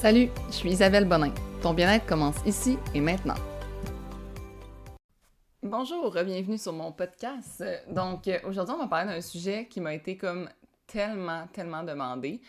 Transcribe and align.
Salut, 0.00 0.28
je 0.46 0.52
suis 0.52 0.70
Isabelle 0.70 1.06
Bonin. 1.06 1.34
Ton 1.60 1.74
bien-être 1.74 2.06
commence 2.06 2.36
ici 2.46 2.78
et 2.94 3.00
maintenant. 3.00 3.34
Bonjour, 5.60 6.12
bienvenue 6.12 6.56
sur 6.56 6.72
mon 6.72 6.92
podcast. 6.92 7.64
Donc 7.88 8.30
aujourd'hui, 8.44 8.76
on 8.76 8.78
va 8.78 8.86
parler 8.86 9.12
d'un 9.12 9.20
sujet 9.20 9.66
qui 9.66 9.80
m'a 9.80 9.92
été 9.92 10.16
comme 10.16 10.48
tellement, 10.86 11.48
tellement 11.52 11.82
demandé. 11.82 12.40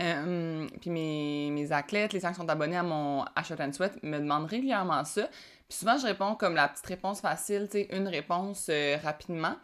Euh, 0.00 0.66
puis 0.80 0.88
mes, 0.88 1.72
athlètes, 1.72 2.14
les 2.14 2.20
gens 2.20 2.30
qui 2.30 2.36
sont 2.36 2.48
abonnés 2.48 2.78
à 2.78 2.82
mon 2.82 3.26
Achat 3.36 3.56
and 3.60 3.74
Sweat 3.74 4.02
me 4.02 4.18
demandent 4.18 4.46
régulièrement 4.46 5.04
ça. 5.04 5.28
Puis 5.68 5.76
souvent, 5.80 5.98
je 5.98 6.06
réponds 6.06 6.36
comme 6.36 6.54
la 6.54 6.68
petite 6.68 6.86
réponse 6.86 7.20
facile, 7.20 7.68
tu 7.70 7.80
sais, 7.80 7.88
une 7.94 8.08
réponse 8.08 8.68
euh, 8.70 8.96
rapidement. 9.04 9.56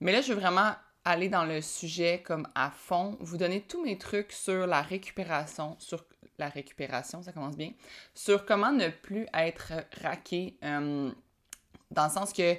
Mais 0.00 0.10
là, 0.10 0.22
je 0.22 0.32
veux 0.32 0.40
vraiment 0.40 0.72
aller 1.04 1.28
dans 1.28 1.44
le 1.44 1.60
sujet 1.60 2.22
comme 2.24 2.48
à 2.54 2.70
fond, 2.70 3.16
vous 3.20 3.36
donner 3.36 3.60
tous 3.60 3.82
mes 3.84 3.98
trucs 3.98 4.32
sur 4.32 4.66
la 4.66 4.80
récupération, 4.80 5.76
sur 5.78 6.04
la 6.38 6.48
récupération, 6.48 7.22
ça 7.22 7.32
commence 7.32 7.56
bien, 7.56 7.70
sur 8.14 8.44
comment 8.44 8.72
ne 8.72 8.88
plus 8.88 9.26
être 9.34 9.72
raqué, 10.02 10.56
euh, 10.64 11.10
dans 11.90 12.04
le 12.04 12.10
sens 12.10 12.32
que 12.32 12.56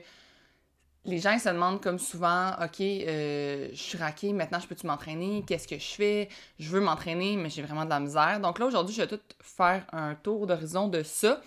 les 1.05 1.19
gens 1.19 1.37
se 1.37 1.49
demandent 1.49 1.81
comme 1.81 1.99
souvent, 1.99 2.51
OK, 2.63 2.81
euh, 2.81 3.69
je 3.71 3.75
suis 3.75 3.97
raqué, 3.97 4.33
maintenant 4.33 4.59
je 4.59 4.67
peux-tu 4.67 4.87
m'entraîner? 4.87 5.43
Qu'est-ce 5.47 5.67
que 5.67 5.77
je 5.77 5.93
fais? 5.93 6.29
Je 6.57 6.69
veux 6.69 6.81
m'entraîner, 6.81 7.37
mais 7.37 7.49
j'ai 7.49 7.61
vraiment 7.61 7.85
de 7.85 7.89
la 7.89 7.99
misère. 7.99 8.39
Donc 8.39 8.57
là, 8.59 8.65
aujourd'hui, 8.65 8.95
je 8.95 9.01
vais 9.01 9.07
tout 9.07 9.19
faire 9.39 9.85
un 9.91 10.15
tour 10.15 10.47
d'horizon 10.47 10.87
de 10.87 11.03
ça. 11.03 11.41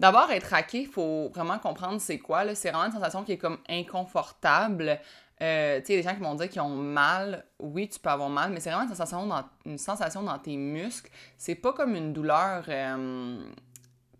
D'abord, 0.00 0.30
être 0.30 0.48
raqué, 0.48 0.82
il 0.82 0.88
faut 0.88 1.28
vraiment 1.34 1.58
comprendre 1.58 2.00
c'est 2.00 2.18
quoi. 2.18 2.54
C'est 2.54 2.70
vraiment 2.70 2.86
une 2.86 2.92
sensation 2.92 3.24
qui 3.24 3.32
est 3.32 3.38
comme 3.38 3.58
inconfortable. 3.68 5.00
Euh, 5.42 5.80
tu 5.80 5.86
sais, 5.86 5.96
les 5.96 6.02
gens 6.02 6.14
qui 6.14 6.20
vont 6.20 6.34
dire 6.34 6.48
qu'ils 6.48 6.62
ont 6.62 6.76
mal, 6.76 7.44
oui, 7.58 7.88
tu 7.88 7.98
peux 7.98 8.08
avoir 8.08 8.30
mal, 8.30 8.52
mais 8.52 8.60
c'est 8.60 8.70
vraiment 8.70 8.84
une 8.84 8.94
sensation 8.94 9.26
dans, 9.26 9.44
une 9.66 9.78
sensation 9.78 10.22
dans 10.22 10.38
tes 10.38 10.56
muscles. 10.56 11.10
C'est 11.36 11.56
pas 11.56 11.72
comme 11.72 11.96
une 11.96 12.12
douleur, 12.12 12.64
euh, 12.68 13.44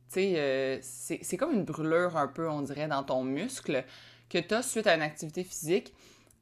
tu 0.09 0.15
sais, 0.15 0.35
euh, 0.37 0.79
c'est 0.83 1.37
comme 1.37 1.53
une 1.53 1.65
brûlure 1.65 2.17
un 2.17 2.27
peu, 2.27 2.49
on 2.49 2.63
dirait, 2.63 2.89
dans 2.89 3.05
ton 3.05 3.23
muscle 3.23 3.85
que 4.29 4.39
tu 4.39 4.55
as 4.55 4.63
suite 4.63 4.87
à 4.87 4.95
une 4.95 5.03
activité 5.03 5.45
physique. 5.45 5.95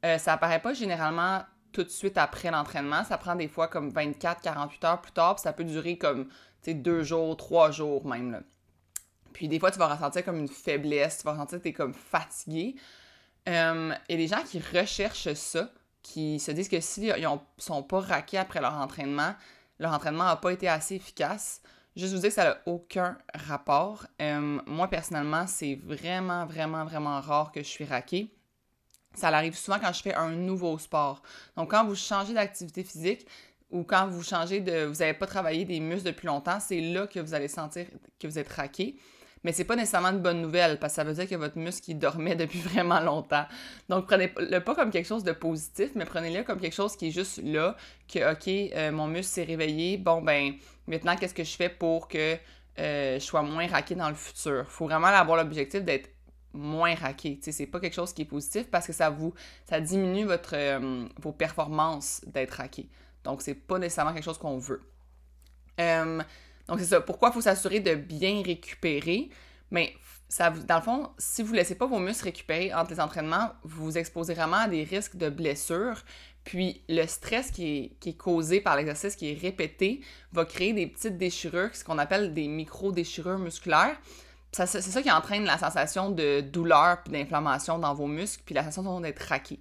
ça 0.02 0.32
apparaît 0.32 0.62
pas 0.62 0.72
généralement 0.72 1.42
tout 1.72 1.84
de 1.84 1.88
suite 1.90 2.16
après 2.16 2.50
l'entraînement. 2.50 3.04
Ça 3.04 3.18
prend 3.18 3.34
des 3.34 3.48
fois 3.48 3.68
comme 3.68 3.90
24-48 3.90 4.86
heures 4.86 5.00
plus 5.00 5.12
tard, 5.12 5.34
puis 5.34 5.42
ça 5.42 5.52
peut 5.52 5.64
durer 5.64 5.98
comme, 5.98 6.26
tu 6.26 6.32
sais, 6.62 6.74
deux 6.74 7.02
jours, 7.02 7.36
trois 7.36 7.70
jours 7.70 8.06
même, 8.06 8.32
là. 8.32 8.40
Puis 9.32 9.48
des 9.48 9.58
fois, 9.58 9.70
tu 9.70 9.78
vas 9.78 9.88
ressentir 9.88 10.24
comme 10.24 10.38
une 10.38 10.48
faiblesse, 10.48 11.18
tu 11.18 11.24
vas 11.24 11.32
ressentir 11.32 11.58
que 11.58 11.62
tu 11.62 11.68
es 11.70 11.72
comme 11.72 11.94
fatigué. 11.94 12.76
Euh, 13.48 13.92
et 14.08 14.16
les 14.16 14.28
gens 14.28 14.42
qui 14.42 14.60
recherchent 14.60 15.32
ça, 15.34 15.70
qui 16.02 16.38
se 16.40 16.50
disent 16.50 16.68
que 16.68 16.80
s'ils 16.80 17.12
ne 17.12 17.36
sont 17.58 17.82
pas 17.82 18.00
raqués 18.00 18.38
après 18.38 18.60
leur 18.60 18.74
entraînement, 18.74 19.34
leur 19.78 19.92
entraînement 19.92 20.24
n'a 20.24 20.36
pas 20.36 20.52
été 20.52 20.68
assez 20.68 20.96
efficace, 20.96 21.60
juste 21.96 22.14
vous 22.14 22.20
dire 22.20 22.28
que 22.28 22.34
ça 22.34 22.44
n'a 22.44 22.58
aucun 22.66 23.18
rapport. 23.34 24.06
Euh, 24.20 24.60
moi, 24.66 24.88
personnellement, 24.88 25.46
c'est 25.46 25.74
vraiment, 25.74 26.46
vraiment, 26.46 26.84
vraiment 26.84 27.20
rare 27.20 27.52
que 27.52 27.62
je 27.62 27.68
suis 27.68 27.84
raqué. 27.84 28.32
Ça 29.14 29.28
arrive 29.28 29.56
souvent 29.56 29.78
quand 29.78 29.92
je 29.92 30.02
fais 30.02 30.14
un 30.14 30.30
nouveau 30.30 30.78
sport. 30.78 31.22
Donc, 31.56 31.70
quand 31.70 31.84
vous 31.84 31.94
changez 31.94 32.32
d'activité 32.32 32.82
physique 32.82 33.26
ou 33.70 33.84
quand 33.84 34.06
vous 34.06 34.22
changez 34.22 34.60
de. 34.60 34.84
Vous 34.84 35.00
n'avez 35.00 35.14
pas 35.14 35.26
travaillé 35.26 35.64
des 35.64 35.80
muscles 35.80 36.06
depuis 36.06 36.26
longtemps, 36.26 36.60
c'est 36.60 36.80
là 36.80 37.06
que 37.06 37.20
vous 37.20 37.34
allez 37.34 37.48
sentir 37.48 37.86
que 38.18 38.26
vous 38.26 38.38
êtes 38.38 38.48
raqué. 38.48 38.96
Mais 39.44 39.52
c'est 39.52 39.64
pas 39.64 39.76
nécessairement 39.76 40.10
une 40.10 40.20
bonne 40.20 40.40
nouvelle 40.40 40.78
parce 40.78 40.92
que 40.92 40.96
ça 40.96 41.04
veut 41.04 41.14
dire 41.14 41.28
que 41.28 41.34
votre 41.34 41.58
muscle 41.58 41.90
il 41.90 41.98
dormait 41.98 42.36
depuis 42.36 42.60
vraiment 42.60 43.00
longtemps. 43.00 43.44
Donc 43.88 44.06
prenez-le 44.06 44.60
pas 44.60 44.74
comme 44.74 44.90
quelque 44.90 45.06
chose 45.06 45.24
de 45.24 45.32
positif, 45.32 45.90
mais 45.94 46.04
prenez-le 46.04 46.44
comme 46.44 46.60
quelque 46.60 46.74
chose 46.74 46.96
qui 46.96 47.08
est 47.08 47.10
juste 47.10 47.40
là, 47.42 47.76
que 48.12 48.32
ok, 48.32 48.72
euh, 48.76 48.92
mon 48.92 49.06
muscle 49.06 49.32
s'est 49.32 49.44
réveillé, 49.44 49.96
bon 49.96 50.22
ben 50.22 50.54
maintenant 50.86 51.16
qu'est-ce 51.16 51.34
que 51.34 51.44
je 51.44 51.56
fais 51.56 51.68
pour 51.68 52.08
que 52.08 52.36
euh, 52.78 53.18
je 53.18 53.24
sois 53.24 53.42
moins 53.42 53.66
raqué 53.66 53.94
dans 53.94 54.08
le 54.08 54.14
futur? 54.14 54.64
Faut 54.68 54.86
vraiment 54.86 55.08
avoir 55.08 55.36
l'objectif 55.36 55.82
d'être 55.82 56.08
moins 56.54 56.94
raqué. 56.94 57.38
C'est 57.42 57.66
pas 57.66 57.80
quelque 57.80 57.94
chose 57.94 58.12
qui 58.12 58.22
est 58.22 58.26
positif 58.26 58.70
parce 58.70 58.86
que 58.86 58.92
ça 58.92 59.10
vous 59.10 59.32
ça 59.68 59.80
diminue 59.80 60.24
votre 60.24 60.54
euh, 60.54 61.06
vos 61.20 61.32
performances 61.32 62.20
d'être 62.26 62.52
raqué. 62.52 62.88
Donc 63.24 63.42
c'est 63.42 63.54
pas 63.54 63.78
nécessairement 63.78 64.12
quelque 64.12 64.24
chose 64.24 64.38
qu'on 64.38 64.58
veut. 64.58 64.82
Donc, 66.68 66.78
c'est 66.80 66.86
ça. 66.86 67.00
Pourquoi 67.00 67.30
il 67.30 67.32
faut 67.32 67.40
s'assurer 67.40 67.80
de 67.80 67.94
bien 67.94 68.42
récupérer? 68.44 69.30
Mais 69.70 69.94
ça, 70.28 70.50
dans 70.50 70.76
le 70.76 70.82
fond, 70.82 71.10
si 71.18 71.42
vous 71.42 71.52
ne 71.52 71.58
laissez 71.58 71.74
pas 71.74 71.86
vos 71.86 71.98
muscles 71.98 72.24
récupérer 72.24 72.72
entre 72.72 72.90
les 72.92 73.00
entraînements, 73.00 73.50
vous 73.64 73.84
vous 73.84 73.98
exposez 73.98 74.34
vraiment 74.34 74.58
à 74.58 74.68
des 74.68 74.82
risques 74.82 75.16
de 75.16 75.28
blessures. 75.28 76.02
Puis 76.44 76.82
le 76.88 77.06
stress 77.06 77.50
qui 77.50 77.96
est, 78.04 78.12
causé 78.14 78.60
par 78.60 78.76
l'exercice 78.76 79.14
qui 79.14 79.30
est 79.30 79.38
répété 79.38 80.00
va 80.32 80.44
créer 80.44 80.72
des 80.72 80.86
petites 80.86 81.18
déchirures, 81.18 81.74
ce 81.74 81.84
qu'on 81.84 81.98
appelle 81.98 82.34
des 82.34 82.48
micro-déchirures 82.48 83.38
musculaires. 83.38 83.96
C'est 84.52 84.66
ça 84.66 85.02
qui 85.02 85.10
entraîne 85.10 85.44
la 85.44 85.56
sensation 85.56 86.10
de 86.10 86.40
douleur 86.40 87.02
puis 87.02 87.12
d'inflammation 87.12 87.78
dans 87.78 87.94
vos 87.94 88.06
muscles, 88.06 88.42
puis 88.44 88.54
la 88.54 88.64
sensation 88.64 89.00
d'être 89.00 89.20
raqué. 89.20 89.58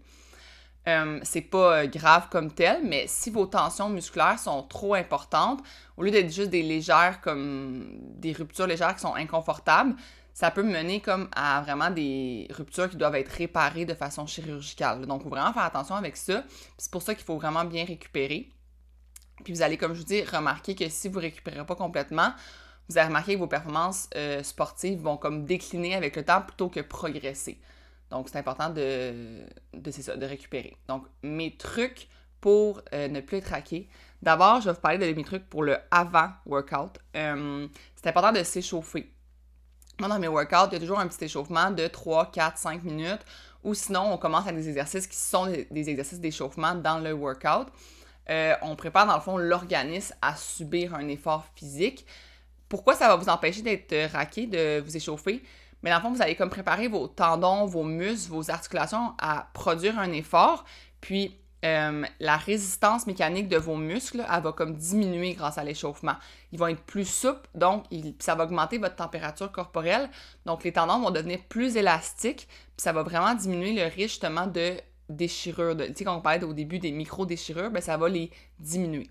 Euh, 0.88 1.19
c'est 1.24 1.42
pas 1.42 1.84
euh, 1.84 1.88
grave 1.88 2.28
comme 2.31 2.52
tel, 2.52 2.81
mais 2.84 3.06
si 3.08 3.30
vos 3.30 3.46
tensions 3.46 3.90
musculaires 3.90 4.40
sont 4.40 4.64
trop 4.64 4.96
importantes, 4.96 5.62
au 5.96 6.03
lieu 6.03 6.09
d'être 6.09 6.31
juste 6.31 6.50
des 6.50 6.64
légères, 6.64 7.22
comme 7.22 8.00
des 8.16 8.34
ruptures 8.34 8.66
légères 8.66 8.96
qui 8.96 9.02
sont 9.02 9.14
inconfortables, 9.14 9.96
ça 10.34 10.50
peut 10.50 10.64
mener 10.64 11.02
comme 11.02 11.30
à 11.36 11.62
vraiment 11.62 11.91
des 11.91 12.47
ruptures 12.52 12.90
qui 12.90 12.97
doivent 12.97 13.16
être 13.16 13.31
réparées 13.31 13.86
de 13.86 13.94
façon 13.94 14.25
chirurgicale. 14.25 15.06
Donc, 15.06 15.22
il 15.22 15.24
faut 15.25 15.30
vraiment 15.30 15.53
faire 15.53 15.64
attention 15.64 15.96
avec 15.96 16.18
ça. 16.18 16.44
C'est 16.78 16.91
pour 16.91 17.02
ça 17.02 17.14
qu'il 17.14 17.25
faut 17.25 17.38
vraiment 17.38 17.66
bien 17.66 17.86
récupérer. 17.86 18.50
Puis 19.44 19.53
vous 19.53 19.62
allez, 19.62 19.78
comme 19.78 19.94
je 19.94 20.00
vous 20.00 20.06
dis, 20.06 20.24
remarquer 20.24 20.74
que 20.74 20.88
si 20.90 21.09
vous 21.09 21.18
ne 21.18 21.22
récupérez 21.22 21.66
pas 21.66 21.75
complètement, 21.75 22.34
vous 22.90 22.97
allez 22.97 23.08
remarquer 23.08 23.36
que 23.36 23.40
vos 23.40 23.47
performances 23.47 24.09
euh, 24.16 24.41
sportives 24.44 25.00
vont 25.00 25.18
comme 25.18 25.46
décliner 25.46 25.96
avec 25.96 26.16
le 26.16 26.24
temps 26.24 26.41
plutôt 26.41 26.70
que 26.70 26.80
progresser. 26.80 27.59
Donc, 28.11 28.29
c'est 28.29 28.38
important 28.38 28.69
de, 28.69 29.44
de, 29.73 29.91
ça, 29.91 30.16
de 30.16 30.25
récupérer. 30.25 30.77
Donc, 30.88 31.05
mes 31.23 31.55
trucs 31.55 32.09
pour 32.41 32.81
euh, 32.94 33.07
ne 33.07 33.22
plus 33.22 33.38
être 33.38 33.49
raqué. 33.49 33.88
D'abord, 34.22 34.59
je 34.59 34.66
vais 34.66 34.73
vous 34.73 34.81
parler 34.81 34.97
de 34.97 35.16
mes 35.16 35.23
trucs 35.23 35.47
pour 35.47 35.63
le 35.63 35.77
avant-workout. 35.91 36.99
Euh, 37.16 37.67
c'est 37.95 38.09
important 38.09 38.31
de 38.31 38.44
s'échauffer. 38.44 39.11
Moi, 39.99 40.09
dans 40.09 40.19
mes 40.19 40.27
workouts, 40.27 40.67
il 40.72 40.73
y 40.73 40.75
a 40.75 40.79
toujours 40.79 40.99
un 40.99 41.07
petit 41.07 41.23
échauffement 41.23 41.72
de 41.72 41.88
3, 41.88 42.31
4, 42.31 42.57
5 42.57 42.83
minutes. 42.83 43.22
Ou 43.63 43.73
sinon, 43.75 44.11
on 44.11 44.17
commence 44.17 44.45
avec 44.47 44.55
des 44.55 44.67
exercices 44.67 45.05
qui 45.05 45.16
sont 45.16 45.45
des, 45.45 45.89
exercices 45.89 46.19
d'échauffement 46.19 46.73
dans 46.75 46.99
le 46.99 47.13
workout. 47.13 47.67
Euh, 48.29 48.55
on 48.63 48.75
prépare, 48.75 49.05
dans 49.05 49.16
le 49.16 49.22
fond, 49.22 49.38
l'organisme 49.38 50.16
à 50.22 50.35
subir 50.35 50.95
un 50.95 51.07
effort 51.07 51.45
physique. 51.55 52.05
Pourquoi 52.67 52.95
ça 52.95 53.07
va 53.07 53.16
vous 53.16 53.29
empêcher 53.29 53.61
d'être 53.61 54.11
raqué, 54.11 54.47
de 54.47 54.79
vous 54.79 54.97
échauffer? 54.97 55.43
Mais 55.84 55.90
dans 55.90 55.97
le 55.97 56.02
fond, 56.02 56.12
vous 56.12 56.22
allez 56.22 56.36
comme 56.36 56.50
préparer 56.50 56.88
vos 56.88 57.08
tendons, 57.08 57.66
vos 57.66 57.84
muscles, 57.84 58.31
vos 58.31 58.52
articulations 58.52 59.14
à 59.19 59.50
produire 59.53 59.97
un 59.97 60.12
effort. 60.12 60.66
Puis 61.00 61.36
euh, 61.64 62.03
la 62.19 62.38
résistance 62.38 63.06
mécanique 63.06 63.47
de 63.47 63.58
vos 63.58 63.75
muscles, 63.75 64.25
elle 64.31 64.41
va 64.41 64.52
comme 64.52 64.75
diminuer 64.75 65.34
grâce 65.34 65.58
à 65.58 65.64
l'échauffement. 65.64 66.16
Ils 66.52 66.59
vont 66.59 66.68
être 66.68 66.81
plus 66.81 67.06
souples, 67.06 67.47
donc 67.53 67.86
ça 68.20 68.34
va 68.34 68.46
augmenter 68.46 68.80
votre 68.80 68.96
température 68.96 69.52
corporelle. 69.52 70.09
Donc 70.46 70.64
les 70.64 70.72
tendons 70.72 71.00
vont 71.00 71.12
devenir 71.12 71.40
plus 71.50 71.78
élastiques, 71.78 72.47
puis 72.47 72.84
ça 72.84 72.94
va 72.94 73.03
vraiment 73.03 73.36
diminuer 73.36 73.74
le 73.74 73.84
risque 73.84 74.12
justement 74.12 74.47
de 74.47 74.75
déchirure. 75.09 75.75
tu 75.78 75.94
sais, 75.94 76.03
quand 76.03 76.16
on 76.16 76.22
parlait 76.22 76.44
au 76.44 76.53
début 76.53 76.80
des 76.80 76.91
micro-déchirures, 76.91 77.70
ben, 77.70 77.81
ça 77.81 77.97
va 77.97 78.09
les 78.09 78.31
diminuer. 78.59 79.09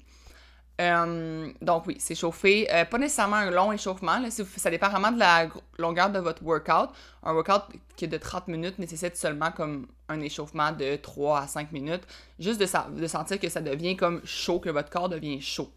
Euh, 0.81 1.53
donc 1.61 1.87
oui, 1.87 2.01
s'échauffer. 2.01 2.67
Euh, 2.73 2.85
pas 2.87 2.97
nécessairement 2.97 3.37
un 3.37 3.51
long 3.51 3.71
échauffement. 3.71 4.19
ça 4.31 4.71
dépend 4.71 4.89
vraiment 4.89 5.13
de 5.13 5.19
la 5.19 5.49
longueur 5.79 6.11
de 6.11 6.19
votre 6.19 6.43
workout. 6.43 6.91
Un 7.23 7.35
workout 7.35 7.65
qui 7.97 8.07
est 8.07 8.09
de 8.09 8.17
30 8.17 8.49
minutes 8.49 8.79
nécessite 8.79 9.17
seulement 9.17 9.51
comme 9.51 9.89
un 10.09 10.21
échauffement 10.21 10.73
de 10.73 10.97
3 10.97 11.41
à 11.41 11.47
5 11.47 11.73
minutes. 11.73 12.03
Juste 12.39 12.59
de, 12.59 12.99
de 12.99 13.07
sentir 13.07 13.39
que 13.39 13.49
ça 13.51 13.61
devient 13.61 13.97
comme 13.97 14.23
chaud, 14.25 14.59
que 14.59 14.71
votre 14.71 14.89
corps 14.89 15.11
devient 15.11 15.41
chaud. 15.43 15.71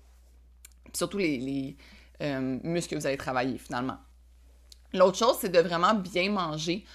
surtout 0.94 1.18
les, 1.18 1.75
euh, 2.22 2.59
muscles 2.64 2.96
que 2.96 3.00
vous 3.00 3.08
allez 3.08 3.17
travailler 3.17 3.58
finalement. 3.58 3.97
L'autre 4.94 5.17
chose, 5.17 5.38
c'est 5.41 5.50
de 5.50 5.59
vraiment 5.59 5.96
bien 5.96 6.32
manger. 6.32 6.85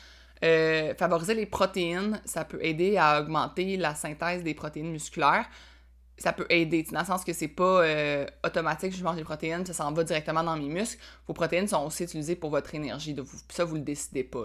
favoriser 0.97 1.35
les 1.35 1.47
protéines, 1.47 2.23
ça 2.25 2.45
peut 2.45 2.65
aider 2.65 2.97
à 2.97 3.21
augmenter 3.21 3.77
la 3.77 3.95
synthèse 3.95 4.43
des 4.45 4.55
protéines 4.55 4.93
musculaires 4.93 5.47
ça 6.19 6.33
peut 6.33 6.47
aider, 6.51 6.85
dans 6.91 7.01
le 7.01 7.07
sens 7.07 7.25
que 7.25 7.33
c'est 7.33 7.49
pas 7.49 7.83
euh, 7.83 8.27
automatique, 8.45 8.97
je 8.97 9.03
mange 9.03 9.17
des 9.17 9.25
protéines, 9.25 9.65
ça 9.65 9.73
s'en 9.73 9.93
va 9.93 10.05
directement 10.05 10.43
dans 10.43 10.57
mes 10.57 10.69
muscles. 10.69 11.01
Vos 11.27 11.35
protéines 11.35 11.69
sont 11.69 11.85
aussi 11.87 12.05
utilisées 12.05 12.37
pour 12.37 12.51
votre 12.51 12.75
énergie, 12.75 13.15
de 13.15 13.23
vous, 13.23 13.39
ça, 13.49 13.65
vous 13.65 13.77
le 13.77 13.83
décidez 13.83 14.25
pas. 14.25 14.45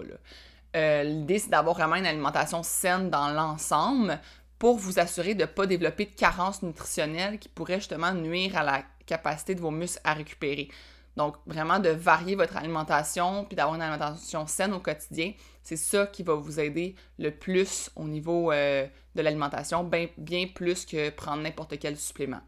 Euh, 0.76 1.02
L'idée, 1.02 1.38
c'est 1.38 1.50
d'avoir 1.50 1.74
vraiment 1.74 1.96
une 1.96 2.06
alimentation 2.06 2.62
saine 2.62 3.10
dans 3.10 3.28
l'ensemble 3.28 4.20
pour 4.58 4.78
vous 4.78 4.98
assurer 4.98 5.34
de 5.34 5.42
ne 5.42 5.46
pas 5.46 5.66
développer 5.66 6.06
de 6.06 6.14
carences 6.14 6.62
nutritionnelles 6.62 7.38
qui 7.38 7.48
pourraient 7.48 7.80
justement 7.80 8.12
nuire 8.12 8.56
à 8.56 8.62
la 8.62 8.82
capacité 9.06 9.54
de 9.54 9.60
vos 9.60 9.70
muscles 9.70 10.00
à 10.04 10.14
récupérer. 10.14 10.68
Donc, 11.16 11.36
vraiment 11.46 11.78
de 11.78 11.90
varier 11.90 12.34
votre 12.34 12.56
alimentation 12.56 13.44
puis 13.44 13.56
d'avoir 13.56 13.76
une 13.76 13.82
alimentation 13.82 14.46
saine 14.46 14.72
au 14.72 14.80
quotidien, 14.80 15.32
c'est 15.64 15.76
ça 15.76 16.06
qui 16.06 16.22
va 16.22 16.34
vous 16.34 16.60
aider 16.60 16.94
le 17.18 17.30
plus 17.30 17.90
au 17.96 18.04
niveau 18.04 18.52
euh, 18.52 18.86
de 19.14 19.22
l'alimentation, 19.22 19.82
bien, 19.82 20.08
bien 20.18 20.46
plus 20.46 20.84
que 20.84 21.10
prendre 21.10 21.42
n'importe 21.42 21.78
quel 21.78 21.96
supplément. 21.96 22.42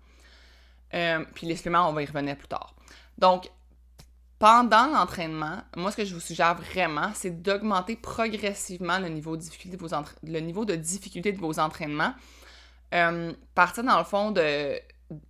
Euh, 0.94 1.24
puis 1.34 1.46
les 1.46 1.56
suppléments, 1.56 1.88
on 1.88 1.94
va 1.94 2.02
y 2.02 2.06
revenir 2.06 2.36
plus 2.36 2.46
tard. 2.46 2.74
Donc, 3.18 3.50
pendant 4.38 4.86
l'entraînement, 4.88 5.62
moi, 5.76 5.90
ce 5.90 5.96
que 5.96 6.04
je 6.04 6.12
vous 6.12 6.20
suggère 6.20 6.54
vraiment, 6.54 7.10
c'est 7.14 7.42
d'augmenter 7.42 7.96
progressivement 7.96 8.98
le 8.98 9.08
niveau 9.08 9.34
de 9.36 9.40
difficulté 10.76 11.32
de 11.32 11.38
vos, 11.38 11.58
entraînements. 11.58 12.14
Euh, 12.94 13.32
partir 13.54 13.82
dans 13.82 13.98
le 13.98 14.04
fond 14.04 14.30
de, 14.30 14.78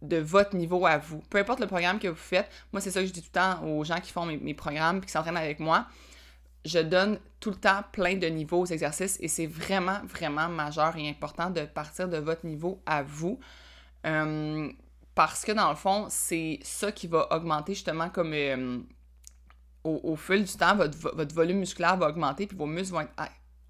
de 0.03 0.17
votre 0.17 0.57
niveau 0.57 0.85
à 0.87 0.99
vous. 0.99 1.21
Peu 1.31 1.39
importe 1.39 1.61
le 1.61 1.69
programme 1.69 2.01
que 2.01 2.09
vous 2.09 2.17
faites, 2.17 2.51
moi, 2.73 2.81
c'est 2.81 2.91
ça 2.91 3.01
que 3.01 3.07
je 3.07 3.13
dis 3.13 3.23
tout 3.23 3.31
le 3.33 3.41
temps 3.41 3.65
aux 3.65 3.85
gens 3.85 4.01
qui 4.01 4.11
font 4.11 4.27
mes, 4.27 4.39
mes 4.39 4.55
programmes 4.55 4.99
et 4.99 5.01
qui 5.03 5.13
s'entraînent 5.13 5.37
avec 5.37 5.61
moi. 5.61 5.87
Je 6.67 6.81
donne 6.81 7.19
tout 7.39 7.51
le 7.51 7.57
temps 7.57 7.83
plein 7.93 8.17
de 8.17 8.27
niveaux 8.27 8.61
aux 8.61 8.67
exercices 8.67 9.19
et 9.21 9.29
c'est 9.29 9.47
vraiment, 9.47 10.01
vraiment 10.05 10.49
majeur 10.49 10.97
et 10.97 11.09
important 11.09 11.49
de 11.51 11.63
partir 11.63 12.09
de 12.09 12.17
votre 12.17 12.45
niveau 12.45 12.83
à 12.87 13.03
vous. 13.03 13.39
Euh, 14.05 14.69
parce 15.15 15.45
que 15.45 15.53
dans 15.53 15.71
le 15.71 15.77
fond, 15.77 16.07
c'est 16.11 16.59
ça 16.63 16.93
qui 16.93 17.07
va 17.07 17.29
augmenter 17.33 17.75
justement 17.75 18.11
comme 18.11 18.33
euh, 18.35 18.79
au, 19.85 20.17
fil 20.17 20.45
du 20.45 20.53
temps, 20.53 20.77
votre, 20.77 21.35
volume 21.35 21.59
musculaire 21.59 21.97
va 21.97 22.09
augmenter, 22.09 22.47
puis 22.47 22.57
vos 22.57 22.67
muscles 22.67 22.95
vont 22.95 23.01
être 23.01 23.13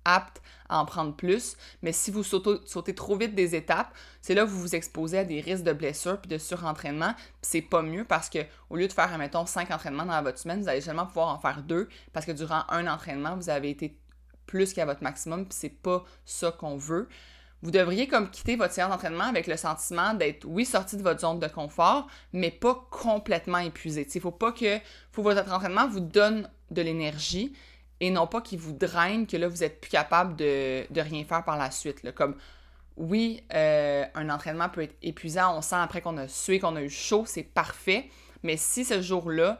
aptes 0.07 0.41
à 0.69 0.81
en 0.81 0.87
prendre 0.87 1.15
plus. 1.15 1.57
Mais 1.83 1.93
si 1.93 2.11
vous 2.11 2.23
sautez, 2.23 2.95
trop 2.95 3.17
vite 3.17 3.35
des 3.35 3.55
étapes, 3.55 3.93
c'est 4.23 4.35
là 4.35 4.45
que 4.45 4.49
vous 4.49 4.61
vous 4.61 4.75
exposez 4.75 5.19
à 5.19 5.25
des 5.25 5.41
risques 5.41 5.65
de 5.65 5.73
blessures 5.73 6.21
puis 6.21 6.29
de 6.29 6.39
surentraînement. 6.39 7.15
Puis 7.15 7.27
c'est 7.43 7.63
pas 7.63 7.83
mieux 7.83 8.05
parce 8.05 8.31
que 8.31 8.39
au 8.71 8.77
lieu 8.77 8.89
de 8.89 8.93
faire, 8.93 9.13
admettons, 9.13 9.47
cinq 9.47 9.71
entraînements 9.71 10.07
dans 10.07 10.23
votre 10.23 10.39
semaine, 10.39 10.63
vous 10.63 10.69
allez 10.69 10.81
seulement 10.81 11.07
pouvoir 11.07 11.29
en 11.29 11.39
faire 11.39 11.63
deux 11.63 11.89
parce 12.13 12.25
que 12.25 12.33
durant 12.33 12.63
un 12.69 12.87
entraînement, 12.87 13.37
vous 13.37 13.51
avez 13.51 13.71
été 13.71 13.99
plus 14.47 14.73
qu'à 14.73 14.87
votre 14.87 15.03
maximum, 15.03 15.45
puis 15.45 15.59
c'est 15.59 15.69
pas 15.69 16.05
ça 16.25 16.53
qu'on 16.53 16.77
veut 16.77 17.09
vous 17.63 17.71
devriez 17.71 18.07
comme 18.07 18.31
quitter 18.31 18.57
votre 18.57 18.75
séance 18.75 18.91
d'entraînement 18.91 19.25
avec 19.25 19.47
le 19.47 19.57
sentiment 19.57 20.15
d'être, 20.15 20.45
oui, 20.45 20.65
sorti 20.65 20.97
de 20.97 21.03
votre 21.03 21.21
zone 21.21 21.41
de 21.41 21.49
confort, 21.49 22.07
mais 22.33 22.51
pas 22.51 22.87
complètement 22.91 23.59
épuisé. 23.59 24.07
Il 24.15 24.21
faut 24.21 24.31
pas 24.31 24.53
que 24.53 24.79
votre 25.17 25.53
entraînement 25.53 25.89
vous 25.89 26.01
donne 26.01 26.49
de 26.71 26.83
l'énergie 26.83 27.53
et 28.01 28.11
non 28.11 28.27
pas 28.27 28.41
qu'il 28.41 28.59
vous 28.59 28.73
draine, 28.73 29.27
que 29.27 29.37
là, 29.37 29.49
vous 29.49 29.65
êtes 29.65 29.81
plus 29.81 29.91
capable 29.91 30.37
de, 30.37 30.87
rien 30.95 31.25
faire 31.25 31.45
par 31.45 31.57
la 31.57 31.71
suite. 31.71 32.13
Comme, 32.15 32.37
oui, 32.97 33.43
euh, 33.55 34.05
un 34.15 34.31
entraînement 34.31 34.69
peut 34.69 34.83
être 34.83 34.97
épuisant, 35.03 35.57
on 35.57 35.63
sent 35.63 35.77
après 35.77 36.01
qu'on 36.01 36.17
a 36.17 36.29
sué, 36.29 36.59
qu'on 36.59 36.77
a 36.77 36.83
eu 36.83 36.91
chaud, 36.91 37.25
c'est 37.27 37.43
parfait, 37.43 38.09
mais 38.43 38.57
si 38.57 38.85
ce 38.85 39.01
jour-là, 39.01 39.59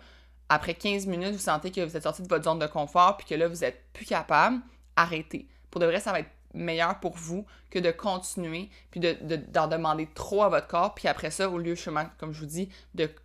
après 0.49 0.75
15 0.75 1.07
minutes, 1.07 1.33
vous 1.33 1.39
sentez 1.39 1.71
que 1.71 1.81
vous 1.81 1.97
êtes 1.97 2.03
sorti 2.03 2.23
de 2.23 2.29
votre 2.29 2.45
zone 2.45 2.59
de 2.59 2.67
confort 2.67 3.17
puis 3.17 3.27
que 3.27 3.35
là, 3.35 3.49
vous 3.49 3.65
êtes 3.65 3.83
plus 3.93 4.07
capable, 4.07 4.61
arrêtez. 4.95 5.49
Pour 5.71 5.81
de 5.81 5.87
vrai, 5.87 6.01
ça 6.01 6.13
va 6.13 6.21
être 6.21 6.31
meilleur 6.55 7.01
pour 7.01 7.17
vous 7.17 7.45
que 7.71 7.79
de 7.79 7.91
continuer 7.91 8.71
puis 8.91 9.01
d'en 9.01 9.15
de, 9.21 9.71
demander 9.71 10.07
trop 10.15 10.43
à 10.43 10.49
votre 10.49 10.69
corps. 10.69 10.95
Puis 10.95 11.09
après 11.09 11.31
ça, 11.31 11.51
au 11.51 11.59
lieu, 11.59 11.75
chemin, 11.75 12.11
comme 12.19 12.33
je 12.33 12.41
vous 12.41 12.47
dis, 12.47 12.69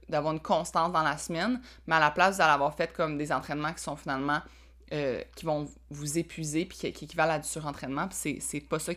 d'avoir 0.09 0.33
une 0.33 0.39
constance 0.39 0.91
dans 0.91 1.03
la 1.03 1.17
semaine, 1.17 1.61
mais 1.87 1.95
à 1.95 1.99
la 1.99 2.11
place, 2.11 2.35
vous 2.35 2.41
allez 2.41 2.53
avoir 2.53 2.75
fait 2.75 2.91
comme 2.91 3.17
des 3.17 3.31
entraînements 3.31 3.73
qui 3.73 3.83
sont 3.83 3.95
finalement 3.95 4.41
euh, 4.91 5.21
qui 5.35 5.45
vont 5.45 5.69
vous 5.89 6.17
épuiser 6.17 6.65
puis 6.65 6.77
qui, 6.77 6.91
qui 6.91 7.05
équivalent 7.05 7.33
à 7.33 7.39
du 7.39 7.47
surentraînement. 7.47 8.07
Puis 8.07 8.39
c'est 8.41 8.59
pas 8.59 8.79
ça 8.79 8.93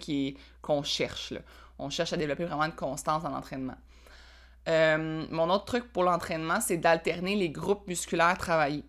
qu'on 0.61 0.83
cherche. 0.83 1.35
On 1.79 1.91
cherche 1.91 2.13
à 2.13 2.17
développer 2.17 2.45
vraiment 2.45 2.65
une 2.65 2.73
constance 2.73 3.23
dans 3.23 3.31
l'entraînement. 3.31 3.77
Euh, 4.69 5.27
mon 5.31 5.51
autre 5.51 5.67
truc 5.67 5.93
pour 5.93 6.05
l'entraînement, 6.05 6.61
c'est 6.61 6.79
d'alterner 6.79 7.37
les 7.37 7.51
groupes 7.51 7.87
musculaires 7.87 8.39
travaillés. 8.39 8.85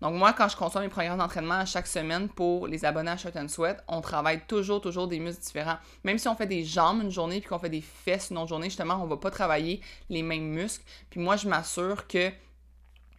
Donc 0.00 0.14
moi, 0.14 0.32
quand 0.32 0.48
je 0.48 0.56
consomme 0.56 0.82
mes 0.82 0.88
programmes 0.88 1.18
d'entraînement 1.18 1.66
chaque 1.66 1.88
semaine 1.88 2.28
pour 2.28 2.68
les 2.68 2.84
abonnés 2.84 3.10
à 3.10 3.16
Shot 3.16 3.30
and 3.36 3.48
Sweat, 3.48 3.82
on 3.88 4.00
travaille 4.00 4.40
toujours, 4.46 4.80
toujours 4.80 5.08
des 5.08 5.18
muscles 5.18 5.42
différents. 5.42 5.78
Même 6.04 6.18
si 6.18 6.28
on 6.28 6.36
fait 6.36 6.46
des 6.46 6.64
jambes 6.64 7.02
une 7.02 7.10
journée 7.10 7.40
puis 7.40 7.48
qu'on 7.48 7.58
fait 7.58 7.68
des 7.68 7.80
fesses 7.80 8.30
une 8.30 8.38
autre 8.38 8.48
journée, 8.48 8.66
justement, 8.66 9.02
on 9.02 9.06
va 9.06 9.16
pas 9.16 9.30
travailler 9.30 9.80
les 10.08 10.22
mêmes 10.22 10.48
muscles. 10.48 10.84
Puis 11.10 11.20
moi, 11.20 11.36
je 11.36 11.48
m'assure 11.48 12.06
que 12.06 12.30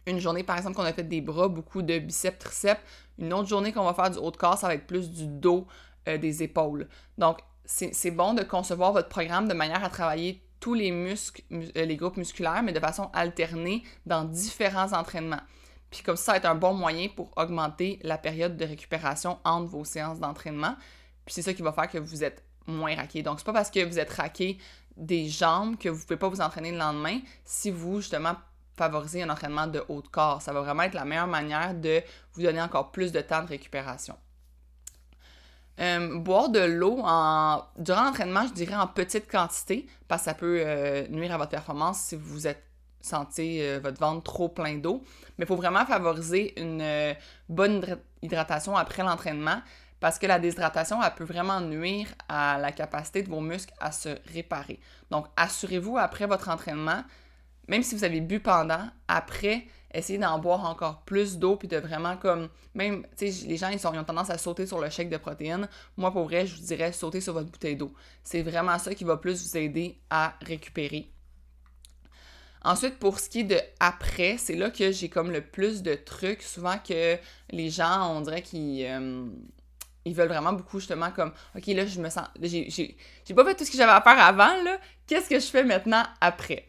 une 0.06 0.18
journée, 0.18 0.42
par 0.42 0.56
exemple, 0.56 0.76
qu'on 0.76 0.82
a 0.82 0.92
fait 0.92 1.04
des 1.04 1.20
bras, 1.20 1.48
beaucoup 1.48 1.82
de 1.82 1.98
biceps, 1.98 2.38
triceps, 2.38 2.80
une 3.18 3.32
autre 3.32 3.48
journée 3.48 3.72
qu'on 3.72 3.84
va 3.84 3.94
faire 3.94 4.10
du 4.10 4.18
haut 4.18 4.30
de 4.30 4.36
corps, 4.36 4.58
ça 4.58 4.66
va 4.66 4.74
être 4.74 4.86
plus 4.86 5.10
du 5.10 5.26
dos, 5.26 5.66
euh, 6.08 6.18
des 6.18 6.42
épaules. 6.42 6.88
Donc, 7.18 7.38
c'est 7.64 8.10
bon 8.10 8.34
de 8.34 8.42
concevoir 8.42 8.92
votre 8.92 9.08
programme 9.08 9.46
de 9.46 9.54
manière 9.54 9.84
à 9.84 9.90
travailler 9.90 10.42
tous 10.58 10.74
les 10.74 10.90
muscles, 10.90 11.42
euh, 11.52 11.84
les 11.84 11.96
groupes 11.96 12.16
musculaires, 12.16 12.62
mais 12.62 12.72
de 12.72 12.80
façon 12.80 13.10
alternée 13.12 13.82
dans 14.06 14.24
différents 14.24 14.92
entraînements. 14.92 15.40
Puis 15.90 16.02
comme 16.02 16.16
ça, 16.16 16.24
ça 16.24 16.32
va 16.32 16.38
être 16.38 16.46
un 16.46 16.54
bon 16.54 16.74
moyen 16.74 17.08
pour 17.08 17.30
augmenter 17.36 17.98
la 18.02 18.18
période 18.18 18.56
de 18.56 18.64
récupération 18.64 19.38
entre 19.44 19.66
vos 19.68 19.84
séances 19.84 20.20
d'entraînement. 20.20 20.76
Puis 21.24 21.34
c'est 21.34 21.42
ça 21.42 21.54
qui 21.54 21.62
va 21.62 21.72
faire 21.72 21.88
que 21.88 21.98
vous 21.98 22.22
êtes 22.22 22.44
moins 22.66 22.94
raqué. 22.94 23.22
Donc 23.22 23.38
c'est 23.40 23.46
pas 23.46 23.52
parce 23.52 23.70
que 23.70 23.84
vous 23.84 23.98
êtes 23.98 24.10
raqué 24.10 24.58
des 24.96 25.28
jambes 25.28 25.76
que 25.78 25.88
vous 25.88 26.02
pouvez 26.02 26.18
pas 26.18 26.28
vous 26.28 26.40
entraîner 26.40 26.72
le 26.72 26.78
lendemain 26.78 27.20
si 27.44 27.70
vous 27.70 28.00
justement 28.00 28.34
favorisez 28.80 29.22
un 29.22 29.28
entraînement 29.28 29.66
de 29.66 29.82
haut 29.88 30.00
de 30.00 30.08
corps. 30.08 30.40
Ça 30.40 30.54
va 30.54 30.62
vraiment 30.62 30.84
être 30.84 30.94
la 30.94 31.04
meilleure 31.04 31.26
manière 31.26 31.74
de 31.74 32.02
vous 32.32 32.42
donner 32.42 32.62
encore 32.62 32.90
plus 32.90 33.12
de 33.12 33.20
temps 33.20 33.42
de 33.42 33.48
récupération. 33.48 34.16
Euh, 35.80 36.18
boire 36.18 36.48
de 36.48 36.60
l'eau 36.60 36.96
durant 36.96 38.04
l'entraînement, 38.04 38.46
je 38.46 38.54
dirais 38.54 38.74
en 38.74 38.86
petite 38.86 39.30
quantité, 39.30 39.86
parce 40.08 40.22
que 40.22 40.24
ça 40.26 40.34
peut 40.34 40.62
euh, 40.64 41.06
nuire 41.08 41.34
à 41.34 41.36
votre 41.36 41.50
performance 41.50 41.98
si 42.00 42.16
vous 42.16 42.46
êtes 42.46 42.64
sentez 43.02 43.62
euh, 43.62 43.80
votre 43.82 43.98
ventre 43.98 44.22
trop 44.22 44.48
plein 44.48 44.76
d'eau. 44.76 45.02
Mais 45.36 45.44
il 45.44 45.48
faut 45.48 45.56
vraiment 45.56 45.84
favoriser 45.84 46.58
une 46.60 47.14
bonne 47.48 47.84
hydratation 48.22 48.76
après 48.76 49.02
l'entraînement 49.02 49.60
parce 50.00 50.18
que 50.18 50.26
la 50.26 50.38
déshydratation, 50.38 51.02
elle 51.02 51.14
peut 51.14 51.24
vraiment 51.24 51.60
nuire 51.60 52.08
à 52.28 52.58
la 52.58 52.72
capacité 52.72 53.22
de 53.22 53.28
vos 53.28 53.40
muscles 53.40 53.74
à 53.80 53.92
se 53.92 54.08
réparer. 54.32 54.80
Donc, 55.10 55.26
assurez-vous 55.36 55.98
après 55.98 56.26
votre 56.26 56.48
entraînement, 56.48 57.04
même 57.70 57.84
si 57.84 57.94
vous 57.94 58.02
avez 58.02 58.20
bu 58.20 58.40
pendant, 58.40 58.84
après, 59.06 59.64
essayez 59.94 60.18
d'en 60.18 60.40
boire 60.40 60.64
encore 60.64 61.02
plus 61.02 61.38
d'eau, 61.38 61.54
puis 61.54 61.68
de 61.68 61.76
vraiment 61.76 62.16
comme, 62.16 62.48
même, 62.74 63.06
tu 63.16 63.30
sais, 63.30 63.46
les 63.46 63.56
gens, 63.56 63.68
ils, 63.68 63.86
ont 63.86 64.04
tendance 64.04 64.28
à 64.28 64.38
sauter 64.38 64.66
sur 64.66 64.80
le 64.80 64.90
chèque 64.90 65.08
de 65.08 65.16
protéines. 65.16 65.68
Moi, 65.96 66.10
pour 66.10 66.24
vrai, 66.24 66.46
je 66.46 66.56
vous 66.56 66.66
dirais, 66.66 66.90
sauter 66.90 67.20
sur 67.20 67.32
votre 67.32 67.48
bouteille 67.48 67.76
d'eau. 67.76 67.92
C'est 68.24 68.42
vraiment 68.42 68.76
ça 68.80 68.92
qui 68.92 69.04
va 69.04 69.16
plus 69.16 69.48
vous 69.48 69.56
aider 69.56 70.00
à 70.10 70.34
récupérer 70.42 71.12
Ensuite, 72.62 72.98
pour 72.98 73.20
ce 73.20 73.30
qui 73.30 73.40
est 73.40 73.44
de 73.44 73.58
après, 73.78 74.36
c'est 74.36 74.56
là 74.56 74.70
que 74.70 74.90
j'ai 74.90 75.08
comme 75.08 75.30
le 75.30 75.40
plus 75.40 75.82
de 75.82 75.94
trucs. 75.94 76.42
Souvent 76.42 76.76
que 76.76 77.16
les 77.52 77.70
gens, 77.70 78.16
on 78.16 78.20
dirait 78.20 78.42
qu'ils 78.42 78.84
euh, 78.84 79.24
ils 80.04 80.14
veulent 80.14 80.28
vraiment 80.28 80.52
beaucoup 80.52 80.80
justement 80.80 81.10
comme 81.10 81.32
OK, 81.56 81.68
là, 81.68 81.86
je 81.86 82.00
me 82.00 82.10
sens. 82.10 82.26
J'ai 82.42 83.34
pas 83.34 83.44
fait 83.44 83.54
tout 83.54 83.64
ce 83.64 83.70
que 83.70 83.78
j'avais 83.78 83.92
à 83.92 84.02
faire 84.02 84.20
avant, 84.20 84.62
là. 84.62 84.78
Qu'est-ce 85.06 85.30
que 85.30 85.38
je 85.38 85.46
fais 85.46 85.64
maintenant 85.64 86.02
après? 86.20 86.66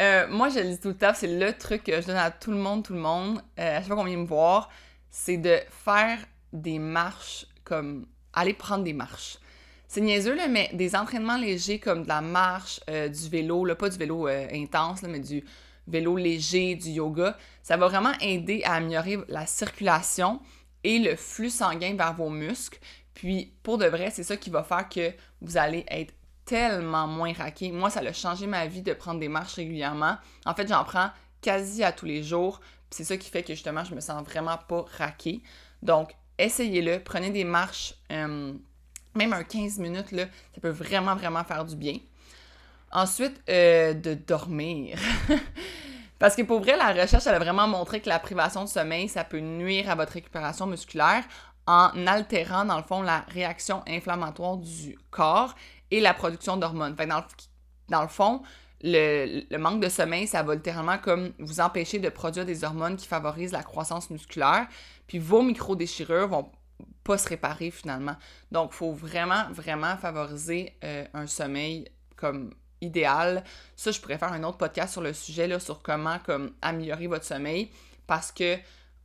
Euh, 0.00 0.26
moi, 0.28 0.48
je 0.48 0.58
le 0.58 0.70
dis 0.70 0.80
tout 0.80 0.88
le 0.88 0.96
temps, 0.96 1.12
c'est 1.14 1.38
le 1.38 1.52
truc 1.52 1.84
que 1.84 2.00
je 2.00 2.06
donne 2.06 2.16
à 2.16 2.30
tout 2.30 2.50
le 2.50 2.56
monde, 2.56 2.84
tout 2.84 2.94
le 2.94 3.00
monde, 3.00 3.42
euh, 3.58 3.76
à 3.76 3.80
chaque 3.80 3.86
fois 3.88 3.96
qu'on 3.96 4.04
vient 4.04 4.16
me 4.16 4.26
voir, 4.26 4.68
c'est 5.10 5.36
de 5.36 5.58
faire 5.68 6.18
des 6.52 6.78
marches 6.78 7.46
comme 7.64 8.06
aller 8.32 8.54
prendre 8.54 8.84
des 8.84 8.92
marches. 8.92 9.38
C'est 9.88 10.00
niaiseux, 10.00 10.34
là, 10.34 10.48
mais 10.48 10.70
des 10.72 10.96
entraînements 10.96 11.36
légers 11.36 11.78
comme 11.78 12.04
de 12.04 12.08
la 12.08 12.22
marche, 12.22 12.80
euh, 12.88 13.08
du 13.08 13.28
vélo, 13.28 13.64
là, 13.66 13.74
pas 13.74 13.90
du 13.90 13.98
vélo 13.98 14.26
euh, 14.26 14.46
intense, 14.52 15.02
mais 15.02 15.20
du 15.20 15.44
vélo 15.86 16.16
léger, 16.16 16.76
du 16.76 16.88
yoga, 16.90 17.36
ça 17.62 17.76
va 17.76 17.88
vraiment 17.88 18.12
aider 18.20 18.62
à 18.64 18.74
améliorer 18.76 19.18
la 19.28 19.44
circulation 19.44 20.40
et 20.82 20.98
le 20.98 21.14
flux 21.14 21.50
sanguin 21.50 21.94
vers 21.94 22.14
vos 22.14 22.30
muscles. 22.30 22.78
Puis, 23.12 23.52
pour 23.62 23.76
de 23.76 23.84
vrai, 23.84 24.10
c'est 24.10 24.22
ça 24.22 24.36
qui 24.38 24.48
va 24.48 24.62
faire 24.62 24.88
que 24.88 25.12
vous 25.42 25.58
allez 25.58 25.84
être 25.88 26.14
tellement 26.44 27.06
moins 27.06 27.32
raqué. 27.32 27.70
Moi, 27.70 27.90
ça 27.90 28.00
a 28.00 28.12
changé 28.12 28.46
ma 28.46 28.66
vie 28.66 28.82
de 28.82 28.92
prendre 28.92 29.20
des 29.20 29.28
marches 29.28 29.54
régulièrement. 29.54 30.16
En 30.44 30.54
fait, 30.54 30.68
j'en 30.68 30.84
prends 30.84 31.10
quasi 31.40 31.84
à 31.84 31.92
tous 31.92 32.06
les 32.06 32.22
jours. 32.22 32.60
C'est 32.90 33.04
ça 33.04 33.16
qui 33.16 33.30
fait 33.30 33.42
que 33.42 33.54
justement, 33.54 33.84
je 33.84 33.94
me 33.94 34.00
sens 34.00 34.22
vraiment 34.24 34.58
pas 34.58 34.84
raqué. 34.98 35.42
Donc, 35.82 36.14
essayez-le. 36.38 37.00
Prenez 37.02 37.30
des 37.30 37.44
marches. 37.44 37.94
Même 39.14 39.34
un 39.34 39.44
15 39.44 39.78
minutes, 39.78 40.12
là, 40.12 40.24
ça 40.54 40.60
peut 40.60 40.70
vraiment, 40.70 41.14
vraiment 41.14 41.44
faire 41.44 41.64
du 41.64 41.76
bien. 41.76 41.98
Ensuite, 42.92 43.40
euh, 43.48 43.94
de 43.94 44.14
dormir. 44.14 44.98
Parce 46.18 46.36
que 46.36 46.42
pour 46.42 46.60
vrai, 46.60 46.76
la 46.76 46.92
recherche, 46.92 47.26
elle 47.26 47.34
a 47.34 47.38
vraiment 47.38 47.66
montré 47.66 48.00
que 48.00 48.08
la 48.08 48.18
privation 48.18 48.64
de 48.64 48.68
sommeil, 48.68 49.08
ça 49.08 49.24
peut 49.24 49.40
nuire 49.40 49.90
à 49.90 49.94
votre 49.94 50.12
récupération 50.12 50.66
musculaire 50.66 51.24
en 51.66 52.06
altérant, 52.06 52.64
dans 52.64 52.76
le 52.76 52.82
fond, 52.82 53.02
la 53.02 53.20
réaction 53.28 53.82
inflammatoire 53.86 54.56
du 54.56 54.98
corps 55.10 55.54
et 55.90 56.00
la 56.00 56.14
production 56.14 56.56
d'hormones. 56.56 56.96
Fait 56.96 57.06
dans, 57.06 58.02
le, 58.02 58.08
fond, 58.08 58.42
le, 58.82 59.44
le, 59.48 59.58
manque 59.58 59.80
de 59.80 59.88
sommeil, 59.88 60.26
ça 60.26 60.42
va 60.42 60.54
littéralement 60.54 60.98
comme 60.98 61.32
vous 61.38 61.60
empêcher 61.60 61.98
de 61.98 62.08
produire 62.08 62.44
des 62.44 62.64
hormones 62.64 62.96
qui 62.96 63.06
favorisent 63.06 63.52
la 63.52 63.62
croissance 63.62 64.10
musculaire. 64.10 64.66
Puis 65.06 65.18
vos 65.18 65.42
micro-déchirures 65.42 66.28
vont 66.28 66.50
pas 67.04 67.18
se 67.18 67.28
réparer 67.28 67.70
finalement. 67.70 68.16
Donc, 68.50 68.70
il 68.72 68.76
faut 68.76 68.92
vraiment, 68.92 69.44
vraiment 69.50 69.96
favoriser 69.96 70.76
euh, 70.84 71.04
un 71.14 71.26
sommeil 71.26 71.88
comme 72.16 72.54
idéal. 72.80 73.44
Ça, 73.76 73.90
je 73.90 74.00
pourrais 74.00 74.18
faire 74.18 74.32
un 74.32 74.42
autre 74.44 74.58
podcast 74.58 74.92
sur 74.92 75.02
le 75.02 75.12
sujet, 75.12 75.46
là, 75.46 75.58
sur 75.60 75.82
comment 75.82 76.18
comme, 76.20 76.52
améliorer 76.62 77.06
votre 77.06 77.24
sommeil. 77.24 77.70
Parce 78.06 78.32
que, 78.32 78.56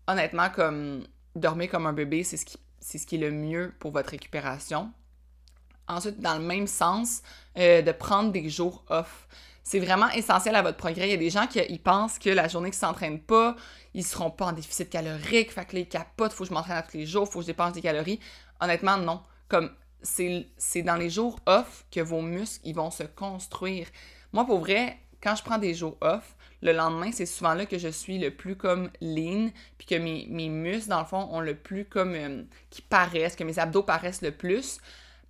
honnêtement, 0.07 0.49
comme 0.49 1.03
dormir 1.39 1.69
comme 1.69 1.85
un 1.85 1.93
bébé, 1.93 2.23
c'est 2.23 2.37
ce 2.37 2.45
qui, 2.45 2.57
ce 2.81 2.97
qui 3.05 3.15
est 3.15 3.19
le 3.19 3.31
mieux 3.31 3.73
pour 3.79 3.91
votre 3.91 4.09
récupération. 4.09 4.91
Ensuite, 5.87 6.19
dans 6.19 6.37
le 6.37 6.43
même 6.43 6.67
sens, 6.67 7.21
euh, 7.57 7.81
de 7.81 7.91
prendre 7.91 8.31
des 8.31 8.49
jours 8.49 8.83
off. 8.89 9.27
c'est 9.63 9.79
vraiment 9.79 10.09
essentiel 10.09 10.55
à 10.55 10.61
votre 10.61 10.77
progrès. 10.77 11.07
Il 11.07 11.11
y 11.11 11.13
a 11.13 11.17
des 11.17 11.29
gens 11.29 11.47
qui 11.47 11.79
pensent 11.79 12.19
que 12.19 12.29
la 12.29 12.47
journée 12.47 12.69
qu'ils 12.69 12.79
s'entraînent 12.79 13.21
pas, 13.21 13.55
ils 13.93 14.05
seront 14.05 14.31
pas 14.31 14.47
en 14.47 14.51
déficit 14.51 14.89
calorique, 14.89 15.51
fait 15.51 15.65
que 15.65 15.75
les 15.75 15.85
capotes, 15.85 16.33
faut 16.33 16.43
que 16.43 16.49
je 16.49 16.53
m'entraîne 16.53 16.83
tous 16.89 16.97
les 16.97 17.05
jours, 17.05 17.27
faut 17.27 17.39
que 17.39 17.43
je 17.43 17.47
dépense 17.47 17.73
des 17.73 17.81
calories. 17.81 18.19
Honnêtement, 18.59 18.97
non. 18.97 19.21
Comme 19.47 19.71
c'est 20.01 20.81
dans 20.83 20.95
les 20.95 21.09
jours 21.09 21.39
off 21.45 21.85
que 21.91 21.99
vos 21.99 22.21
muscles 22.21 22.61
ils 22.63 22.75
vont 22.75 22.91
se 22.91 23.03
construire. 23.03 23.87
Moi, 24.33 24.45
pour 24.45 24.59
vrai, 24.59 24.97
quand 25.21 25.35
je 25.35 25.43
prends 25.43 25.57
des 25.57 25.73
jours 25.73 25.97
off, 26.01 26.35
le 26.61 26.71
lendemain, 26.71 27.11
c'est 27.11 27.25
souvent 27.25 27.53
là 27.53 27.65
que 27.65 27.77
je 27.77 27.87
suis 27.87 28.17
le 28.17 28.31
plus 28.31 28.55
comme 28.55 28.89
lean, 29.01 29.49
puis 29.77 29.87
que 29.87 29.95
mes, 29.95 30.49
muscles, 30.49 30.89
dans 30.89 30.99
le 30.99 31.05
fond, 31.05 31.27
ont 31.31 31.39
le 31.39 31.55
plus 31.55 31.85
comme. 31.85 32.15
Euh, 32.15 32.43
qui 32.69 32.81
paraissent, 32.81 33.35
que 33.35 33.43
mes 33.43 33.59
abdos 33.59 33.83
paraissent 33.83 34.21
le 34.21 34.31
plus. 34.31 34.79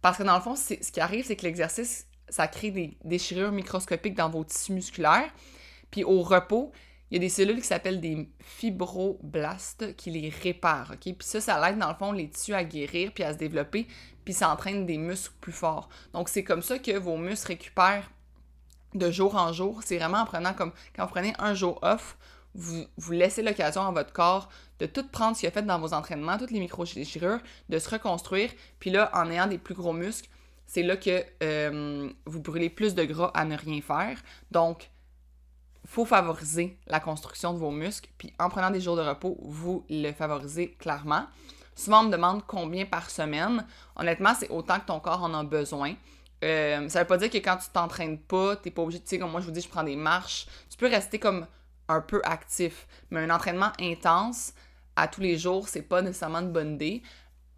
Parce 0.01 0.17
que 0.17 0.24
dans 0.24 0.36
le 0.36 0.41
fond, 0.41 0.55
ce 0.55 0.74
qui 0.74 1.00
arrive, 1.00 1.25
c'est 1.25 1.36
que 1.36 1.43
l'exercice, 1.43 2.07
ça 2.29 2.48
crée 2.48 2.72
des 2.72 2.98
déchirures 3.03 3.51
microscopiques 3.51 4.15
dans 4.15 4.29
vos 4.29 4.43
tissus 4.43 4.74
musculaires. 4.74 5.34
Puis 5.91 6.03
au 6.03 6.22
repos, 6.22 6.72
il 7.10 7.15
y 7.15 7.17
a 7.17 7.19
des 7.22 7.29
cellules 7.29 7.62
qui 7.62 7.67
s'appellent 7.67 8.01
des 8.01 8.29
fibroblastes 8.39 9.96
qui 9.96 10.12
les 10.12 10.29
réparent? 10.29 10.96
Puis 11.00 11.15
ça, 11.22 11.39
ça 11.39 11.60
l'aide 11.60 11.79
dans 11.79 11.89
le 11.89 11.96
fond 11.96 12.12
les 12.12 12.29
tissus 12.29 12.53
à 12.53 12.63
guérir 12.63 13.12
puis 13.13 13.24
à 13.24 13.34
se 13.34 13.38
développer, 13.38 13.88
puis 14.25 14.34
ça 14.34 14.50
entraîne 14.51 14.86
des 14.86 14.98
muscles 14.98 15.34
plus 15.39 15.53
forts. 15.53 15.88
Donc 16.13 16.27
c'est 16.27 16.43
comme 16.43 16.62
ça 16.62 16.79
que 16.79 16.98
vos 16.98 17.17
muscles 17.17 17.48
récupèrent 17.48 18.12
de 18.94 19.12
jour 19.12 19.36
en 19.36 19.53
jour. 19.53 19.82
C'est 19.84 19.98
vraiment 19.98 20.20
en 20.20 20.25
prenant 20.25 20.53
comme 20.53 20.72
quand 20.96 21.06
vous 21.06 21.12
prenez 21.12 21.34
un 21.39 21.53
jour 21.53 21.79
off, 21.82 22.17
vous, 22.56 22.86
vous 22.98 23.12
laissez 23.12 23.44
l'occasion 23.44 23.88
à 23.88 23.91
votre 23.91 24.12
corps 24.12 24.50
de 24.79 24.86
tout 24.86 25.08
prendre 25.08 25.36
ce 25.36 25.41
qu'il 25.41 25.50
a 25.50 25.51
fait 25.51 25.63
dans 25.63 25.79
vos 25.79 25.94
entraînements, 25.94 26.38
toutes 26.38 26.51
les 26.51 26.60
micro-déchirures, 26.60 27.39
de 27.70 27.79
se 27.79 27.89
reconstruire. 27.89 28.51
Puis 28.79 28.89
là, 28.89 29.12
en 29.13 29.29
ayant 29.29 29.48
des 29.48 29.58
plus 29.58 29.75
gros 29.75 29.94
muscles, 29.94 30.29
c'est 30.65 30.84
là 30.84 30.98
que 30.98 31.24
euh, 31.44 32.10
vous 32.25 32.41
brûlez 32.41 32.70
plus 32.70 32.94
de 32.94 33.03
gras 33.06 33.32
à 33.34 33.46
ne 33.46 33.56
rien 33.56 33.82
faire. 33.82 34.20
Donc, 34.51 34.89
faut 35.86 36.06
favoriser 36.06 36.77
la 36.88 37.00
construction 37.00 37.53
de 37.53 37.60
vos 37.60 37.72
muscles. 37.72 38.10
Puis 38.17 38.34
en 38.39 38.50
prenant 38.50 38.70
des 38.70 38.82
jours 38.82 38.98
de 38.98 39.01
repos, 39.01 39.38
vous 39.41 39.86
le 39.89 40.12
favorisez 40.12 40.72
clairement. 40.74 41.25
Souvent, 41.75 42.01
on 42.01 42.06
me 42.06 42.12
demande 42.12 42.46
combien 42.46 42.86
par 42.86 43.10
semaine. 43.10 43.65
Honnêtement, 43.96 44.34
c'est 44.38 44.50
autant 44.50 44.79
que 44.79 44.88
ton 44.88 45.00
corps 45.00 45.24
en 45.24 45.34
a 45.34 45.44
besoin. 45.44 45.94
Euh, 46.44 46.88
ça 46.89 47.00
veut 47.00 47.08
pas 47.08 47.17
dire 47.17 47.29
que 47.29 47.38
quand 47.38 47.58
tu 47.58 47.70
t'entraînes 47.72 48.20
pas, 48.20 48.56
t'es 48.56 48.72
pas 48.72 48.84
obligé, 48.84 49.00
tu 49.00 49.08
sais, 49.08 49.20
comme 49.20 49.32
moi 49.32 49.41
je 49.41 49.46
vous 49.46 49.51
dis, 49.51 49.62
je 49.62 49.70
prends 49.70 49.84
des 49.84 49.96
marches. 49.96 50.48
Tu 50.70 50.77
peux 50.77 50.88
rester 50.88 51.20
comme 51.20 51.48
un 51.88 52.01
peu 52.01 52.22
actif. 52.24 52.88
Mais 53.10 53.22
un 53.22 53.29
entraînement 53.29 53.72
intense 53.79 54.53
à 54.96 55.08
tous 55.08 55.22
les 55.22 55.38
jours, 55.38 55.67
c'est 55.67 55.82
pas 55.82 56.01
nécessairement 56.01 56.39
une 56.39 56.51
bonne 56.51 56.75
idée. 56.75 57.01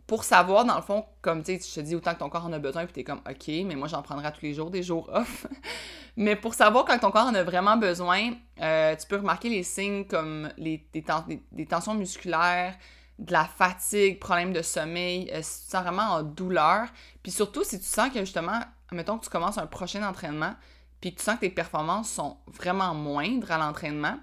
Pour 0.07 0.23
savoir, 0.23 0.65
dans 0.65 0.75
le 0.75 0.81
fond, 0.81 1.05
comme 1.21 1.43
tu 1.43 1.59
te 1.59 1.79
dis 1.81 1.95
autant 1.95 2.13
que 2.15 2.19
ton 2.19 2.29
corps 2.29 2.45
en 2.45 2.53
a 2.53 2.59
besoin, 2.59 2.85
puis 2.85 2.93
t'es 2.93 3.03
comme, 3.03 3.21
OK, 3.29 3.47
mais 3.47 3.75
moi 3.75 3.87
j'en 3.87 4.01
prendrai 4.01 4.31
tous 4.31 4.41
les 4.41 4.53
jours, 4.55 4.71
des 4.71 4.81
jours 4.81 5.07
off. 5.13 5.45
mais 6.17 6.35
pour 6.35 6.55
savoir 6.55 6.85
quand 6.85 6.97
ton 6.97 7.11
corps 7.11 7.27
en 7.27 7.35
a 7.35 7.43
vraiment 7.43 7.77
besoin, 7.77 8.31
euh, 8.59 8.95
tu 8.95 9.07
peux 9.07 9.17
remarquer 9.17 9.49
les 9.49 9.61
signes 9.61 10.05
comme 10.05 10.49
les, 10.57 10.83
des, 10.93 11.65
tensions 11.65 11.93
musculaires, 11.93 12.75
de 13.19 13.33
la 13.33 13.45
fatigue, 13.45 14.17
problème 14.19 14.53
de 14.53 14.61
sommeil, 14.61 15.29
euh, 15.33 15.41
si 15.41 15.59
tu 15.59 15.65
te 15.65 15.71
sens 15.71 15.83
vraiment 15.83 16.13
en 16.13 16.23
douleur. 16.23 16.87
Puis 17.21 17.31
surtout, 17.31 17.63
si 17.63 17.77
tu 17.77 17.85
sens 17.85 18.11
que 18.11 18.19
justement, 18.19 18.61
mettons 18.91 19.17
que 19.17 19.25
tu 19.25 19.29
commences 19.29 19.57
un 19.57 19.67
prochain 19.67 20.07
entraînement, 20.07 20.55
puis 21.01 21.13
que 21.13 21.19
tu 21.19 21.25
sens 21.25 21.35
que 21.35 21.41
tes 21.41 21.49
performances 21.49 22.09
sont 22.09 22.37
vraiment 22.47 22.93
moindres 22.93 23.51
à 23.51 23.57
l'entraînement, 23.57 24.17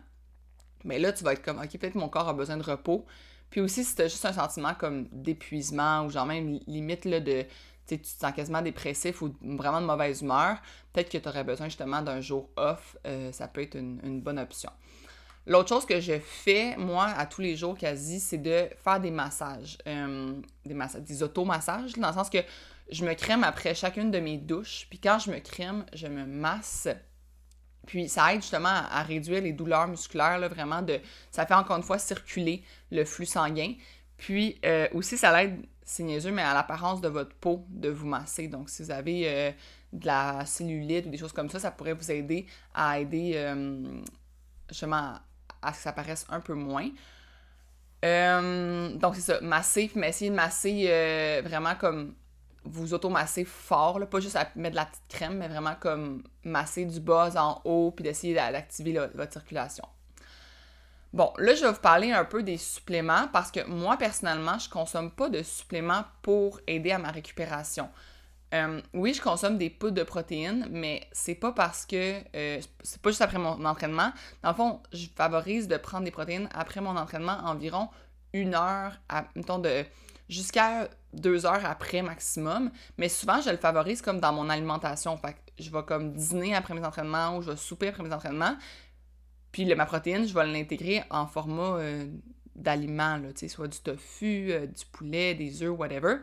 mais 0.84 0.98
là, 0.98 1.12
tu 1.12 1.24
vas 1.24 1.34
être 1.34 1.42
comme, 1.42 1.58
OK, 1.58 1.78
peut-être 1.78 1.94
mon 1.94 2.08
corps 2.08 2.28
a 2.28 2.32
besoin 2.32 2.56
de 2.56 2.62
repos. 2.62 3.04
Puis 3.50 3.60
aussi, 3.60 3.84
si 3.84 3.94
tu 3.94 4.02
as 4.02 4.08
juste 4.08 4.24
un 4.24 4.32
sentiment 4.32 4.74
comme 4.74 5.08
d'épuisement 5.12 6.04
ou 6.04 6.10
genre 6.10 6.26
même 6.26 6.58
limite 6.66 7.04
là, 7.04 7.20
de, 7.20 7.44
tu 7.86 7.98
te 7.98 8.06
sens 8.06 8.32
quasiment 8.32 8.62
dépressif 8.62 9.20
ou 9.20 9.34
vraiment 9.42 9.80
de 9.80 9.86
mauvaise 9.86 10.22
humeur, 10.22 10.58
peut-être 10.92 11.10
que 11.10 11.18
tu 11.18 11.28
aurais 11.28 11.44
besoin 11.44 11.66
justement 11.66 12.02
d'un 12.02 12.20
jour 12.20 12.48
off. 12.56 12.96
Euh, 13.06 13.30
ça 13.32 13.46
peut 13.46 13.62
être 13.62 13.76
une 13.76 14.20
bonne 14.22 14.38
option. 14.38 14.70
L'autre 15.46 15.68
chose 15.68 15.86
que 15.86 16.00
je 16.00 16.18
fais, 16.18 16.76
moi, 16.76 17.04
à 17.04 17.24
tous 17.24 17.40
les 17.40 17.56
jours 17.56 17.78
quasi, 17.78 18.18
c'est 18.18 18.38
de 18.38 18.68
faire 18.82 19.00
des 19.00 19.12
massages. 19.12 19.78
Euh, 19.86 20.32
des 20.64 20.74
massages, 20.74 21.02
des 21.02 21.22
automassages, 21.22 21.92
dans 21.92 22.08
le 22.08 22.14
sens 22.14 22.28
que 22.28 22.38
je 22.90 23.04
me 23.04 23.14
crème 23.14 23.44
après 23.44 23.74
chacune 23.74 24.10
de 24.10 24.18
mes 24.18 24.38
douches. 24.38 24.88
Puis 24.90 24.98
quand 24.98 25.20
je 25.20 25.30
me 25.30 25.38
crème, 25.38 25.86
je 25.92 26.08
me 26.08 26.26
masse. 26.26 26.88
Puis 27.86 28.08
ça 28.08 28.34
aide 28.34 28.42
justement 28.42 28.68
à, 28.68 29.04
réduire 29.04 29.40
les 29.40 29.52
douleurs 29.52 29.86
musculaires, 29.86 30.38
là, 30.38 30.48
vraiment 30.48 30.82
de. 30.82 31.00
Ça 31.30 31.46
fait 31.46 31.54
encore 31.54 31.76
une 31.76 31.84
fois 31.84 31.98
circuler 31.98 32.64
le 32.90 33.04
flux 33.04 33.26
sanguin. 33.26 33.74
Puis 34.16 34.58
euh, 34.64 34.88
aussi, 34.94 35.16
ça 35.16 35.30
l'aide, 35.36 35.64
c'est 35.84 36.02
niaiseux, 36.02 36.32
mais 36.32 36.42
à 36.42 36.54
l'apparence 36.54 37.00
de 37.00 37.08
votre 37.08 37.36
peau 37.36 37.64
de 37.68 37.88
vous 37.88 38.08
masser. 38.08 38.48
Donc, 38.48 38.68
si 38.68 38.82
vous 38.82 38.90
avez 38.90 39.28
euh, 39.28 39.52
de 39.92 40.06
la 40.06 40.44
cellulite 40.44 41.06
ou 41.06 41.10
des 41.10 41.18
choses 41.18 41.32
comme 41.32 41.50
ça, 41.50 41.60
ça 41.60 41.70
pourrait 41.70 41.92
vous 41.92 42.10
aider 42.10 42.46
à 42.74 42.98
aider 42.98 43.54
justement 44.68 45.14
à 45.62 45.72
ce 45.72 45.78
que 45.78 45.82
ça 45.84 45.92
paraisse 45.92 46.26
un 46.28 46.40
peu 46.40 46.54
moins. 46.54 46.88
Euh, 48.04 48.94
donc, 48.96 49.14
c'est 49.16 49.20
ça, 49.20 49.40
masser, 49.40 49.90
mais 49.94 50.10
essayer 50.10 50.30
de 50.30 50.36
masser 50.36 50.86
euh, 50.88 51.42
vraiment 51.44 51.74
comme 51.74 52.14
vous 52.64 52.94
automasser 52.94 53.44
fort, 53.44 53.98
là, 53.98 54.06
pas 54.06 54.20
juste 54.20 54.36
à 54.36 54.48
mettre 54.56 54.72
de 54.72 54.76
la 54.76 54.86
petite 54.86 55.08
crème, 55.08 55.38
mais 55.38 55.48
vraiment 55.48 55.76
comme 55.78 56.24
masser 56.44 56.84
du 56.84 57.00
bas 57.00 57.30
en 57.36 57.60
haut, 57.64 57.92
puis 57.92 58.02
d'essayer 58.02 58.34
d'activer 58.34 58.98
votre 59.14 59.32
circulation. 59.32 59.84
Bon, 61.12 61.32
là, 61.38 61.54
je 61.54 61.64
vais 61.64 61.72
vous 61.72 61.80
parler 61.80 62.12
un 62.12 62.24
peu 62.24 62.42
des 62.42 62.58
suppléments 62.58 63.28
parce 63.32 63.50
que 63.50 63.64
moi, 63.66 63.96
personnellement, 63.96 64.58
je 64.58 64.68
consomme 64.68 65.10
pas 65.10 65.28
de 65.28 65.42
suppléments 65.42 66.04
pour 66.22 66.60
aider 66.66 66.90
à 66.90 66.98
ma 66.98 67.10
récupération. 67.10 67.88
Euh, 68.56 68.80
oui, 68.94 69.14
je 69.14 69.20
consomme 69.20 69.58
des 69.58 69.70
poudres 69.70 69.94
de 69.94 70.02
protéines, 70.02 70.66
mais 70.70 71.06
c'est 71.12 71.34
pas 71.34 71.52
parce 71.52 71.84
que 71.84 72.20
euh, 72.34 72.60
c'est 72.82 73.00
pas 73.00 73.10
juste 73.10 73.22
après 73.22 73.38
mon 73.38 73.64
entraînement. 73.64 74.12
Dans 74.42 74.50
le 74.50 74.54
fond, 74.54 74.80
je 74.92 75.06
favorise 75.14 75.68
de 75.68 75.76
prendre 75.76 76.04
des 76.04 76.10
protéines 76.10 76.48
après 76.54 76.80
mon 76.80 76.96
entraînement 76.96 77.38
environ 77.44 77.88
une 78.32 78.54
heure, 78.54 78.92
à, 79.08 79.24
mettons, 79.34 79.58
de 79.58 79.84
jusqu'à 80.28 80.88
deux 81.12 81.46
heures 81.46 81.64
après 81.64 82.02
maximum. 82.02 82.70
Mais 82.98 83.08
souvent, 83.08 83.40
je 83.40 83.50
le 83.50 83.56
favorise 83.56 84.02
comme 84.02 84.20
dans 84.20 84.32
mon 84.32 84.48
alimentation. 84.48 85.16
Fait 85.16 85.32
que 85.32 85.38
je 85.58 85.70
vais 85.70 85.82
comme 85.84 86.12
dîner 86.12 86.54
après 86.54 86.74
mes 86.74 86.84
entraînements 86.84 87.36
ou 87.36 87.42
je 87.42 87.50
vais 87.50 87.56
souper 87.56 87.88
après 87.88 88.02
mes 88.02 88.12
entraînements. 88.12 88.56
Puis 89.52 89.72
ma 89.74 89.86
protéine, 89.86 90.26
je 90.26 90.34
vais 90.34 90.46
l'intégrer 90.46 91.02
en 91.10 91.26
format 91.26 91.78
euh, 91.78 92.06
d'aliment, 92.54 93.20
soit 93.48 93.68
du 93.68 93.78
tofu, 93.78 94.52
du 94.66 94.84
poulet, 94.92 95.34
des 95.34 95.62
œufs, 95.62 95.76
whatever. 95.78 96.16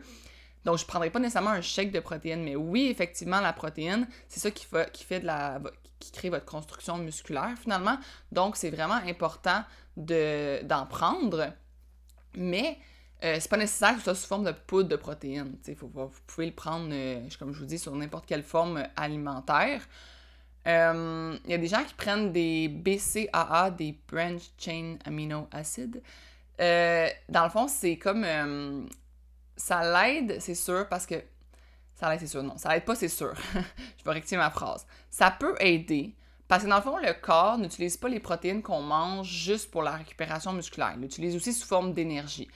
Donc, 0.64 0.78
je 0.78 0.84
ne 0.84 0.88
prendrai 0.88 1.10
pas 1.10 1.18
nécessairement 1.18 1.50
un 1.50 1.60
shake 1.60 1.92
de 1.92 2.00
protéines, 2.00 2.42
mais 2.42 2.56
oui, 2.56 2.88
effectivement, 2.90 3.40
la 3.40 3.52
protéine, 3.52 4.08
c'est 4.28 4.40
ça 4.40 4.50
qui 4.50 4.66
fait, 4.66 5.20
de 5.20 5.26
la 5.26 5.60
qui 6.00 6.10
crée 6.10 6.28
votre 6.28 6.44
construction 6.44 6.98
musculaire 6.98 7.54
finalement. 7.60 7.98
Donc, 8.32 8.56
c'est 8.56 8.70
vraiment 8.70 9.00
important 9.06 9.62
de, 9.96 10.62
d'en 10.64 10.86
prendre. 10.86 11.52
Mais 12.36 12.78
euh, 13.24 13.36
c'est 13.40 13.48
pas 13.48 13.56
nécessaire 13.56 13.92
que 13.92 13.98
ce 13.98 14.04
soit 14.04 14.14
sous 14.14 14.26
forme 14.26 14.44
de 14.44 14.52
poudre 14.52 14.88
de 14.88 14.96
protéines. 14.96 15.56
Vous 15.80 16.10
pouvez 16.26 16.46
le 16.46 16.52
prendre, 16.52 16.88
euh, 16.92 17.26
comme 17.38 17.54
je 17.54 17.60
vous 17.60 17.66
dis, 17.66 17.78
sur 17.78 17.94
n'importe 17.94 18.26
quelle 18.26 18.42
forme 18.42 18.86
alimentaire. 18.96 19.82
Euh, 20.66 21.36
il 21.44 21.50
y 21.50 21.54
a 21.54 21.58
des 21.58 21.68
gens 21.68 21.84
qui 21.84 21.94
prennent 21.94 22.32
des 22.32 22.68
BCAA, 22.68 23.70
des 23.70 23.98
Branch 24.10 24.42
Chain 24.58 24.96
Amino 25.04 25.46
Acid. 25.52 26.02
dans 26.58 27.44
le 27.44 27.50
fond, 27.50 27.68
c'est 27.68 27.96
comme 27.96 28.24
ça 29.56 29.82
l'aide, 29.82 30.40
c'est 30.40 30.54
sûr, 30.54 30.88
parce 30.88 31.06
que. 31.06 31.16
Ça 31.94 32.10
l'aide, 32.10 32.20
c'est 32.20 32.26
sûr. 32.26 32.42
Non, 32.42 32.56
ça 32.56 32.74
l'aide 32.74 32.84
pas, 32.84 32.94
c'est 32.94 33.08
sûr. 33.08 33.32
je 33.54 34.04
vais 34.04 34.12
rectifier 34.12 34.36
ma 34.36 34.50
phrase. 34.50 34.86
Ça 35.10 35.30
peut 35.30 35.54
aider, 35.60 36.14
parce 36.48 36.64
que 36.64 36.68
dans 36.68 36.76
le 36.76 36.82
fond, 36.82 36.98
le 36.98 37.12
corps 37.12 37.58
n'utilise 37.58 37.96
pas 37.96 38.08
les 38.08 38.20
protéines 38.20 38.62
qu'on 38.62 38.82
mange 38.82 39.28
juste 39.28 39.70
pour 39.70 39.82
la 39.82 39.92
récupération 39.92 40.52
musculaire. 40.52 40.92
Il 40.96 41.02
l'utilise 41.02 41.36
aussi 41.36 41.52
sous 41.52 41.66
forme 41.66 41.92
d'énergie. 41.92 42.48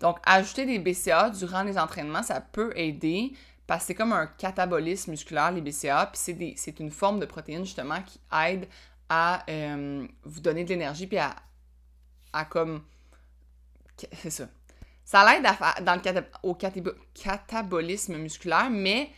Donc, 0.00 0.18
ajouter 0.24 0.66
des 0.66 0.78
BCA 0.78 1.30
durant 1.30 1.62
les 1.62 1.78
entraînements, 1.78 2.22
ça 2.22 2.40
peut 2.40 2.72
aider 2.76 3.32
parce 3.66 3.82
que 3.82 3.86
c'est 3.88 3.94
comme 3.94 4.12
un 4.12 4.26
catabolisme 4.26 5.10
musculaire, 5.10 5.50
les 5.50 5.60
BCA, 5.60 6.12
puis 6.12 6.54
c'est 6.56 6.80
une 6.80 6.90
forme 6.90 7.18
de 7.18 7.26
protéine 7.26 7.64
justement 7.64 8.00
qui 8.02 8.20
aide 8.46 8.68
à 9.08 9.44
euh, 9.50 10.06
vous 10.24 10.40
donner 10.40 10.64
de 10.64 10.68
l'énergie, 10.68 11.06
puis 11.06 11.18
à, 11.18 11.34
à 12.32 12.44
comme. 12.44 12.82
C'est 14.12 14.30
ça. 14.30 14.48
Ça 15.06 15.24
l'aide 15.24 15.46
dans 15.84 15.94
le 15.94 16.24
au 16.42 16.56
catabolisme 17.14 18.16
musculaire, 18.16 18.68
mais 18.70 19.08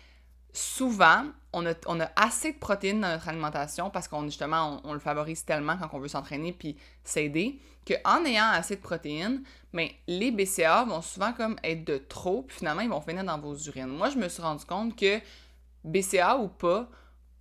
souvent, 0.52 1.24
on 1.54 1.64
a, 1.64 2.10
assez 2.14 2.52
de 2.52 2.58
protéines 2.58 3.00
dans 3.00 3.08
notre 3.08 3.26
alimentation 3.26 3.88
parce 3.88 4.06
qu'on 4.06 4.24
justement, 4.24 4.82
on, 4.84 4.92
le 4.92 4.98
favorise 4.98 5.46
tellement 5.46 5.78
quand 5.78 5.88
on 5.94 5.98
veut 5.98 6.08
s'entraîner 6.08 6.52
puis 6.52 6.76
s'aider, 7.04 7.58
qu'en 7.86 8.22
ayant 8.26 8.50
assez 8.50 8.76
de 8.76 8.82
protéines, 8.82 9.42
mais 9.72 9.94
les 10.06 10.30
BCA 10.30 10.84
vont 10.84 11.00
souvent 11.00 11.32
comme 11.32 11.56
être 11.64 11.84
de 11.84 11.96
trop, 11.96 12.42
puis 12.42 12.58
finalement, 12.58 12.82
ils 12.82 12.90
vont 12.90 13.00
finir 13.00 13.24
dans 13.24 13.38
vos 13.38 13.56
urines. 13.56 13.86
Moi, 13.86 14.10
je 14.10 14.18
me 14.18 14.28
suis 14.28 14.42
rendu 14.42 14.66
compte 14.66 14.94
que 14.94 15.20
BCA 15.84 16.36
ou 16.36 16.48
pas, 16.48 16.86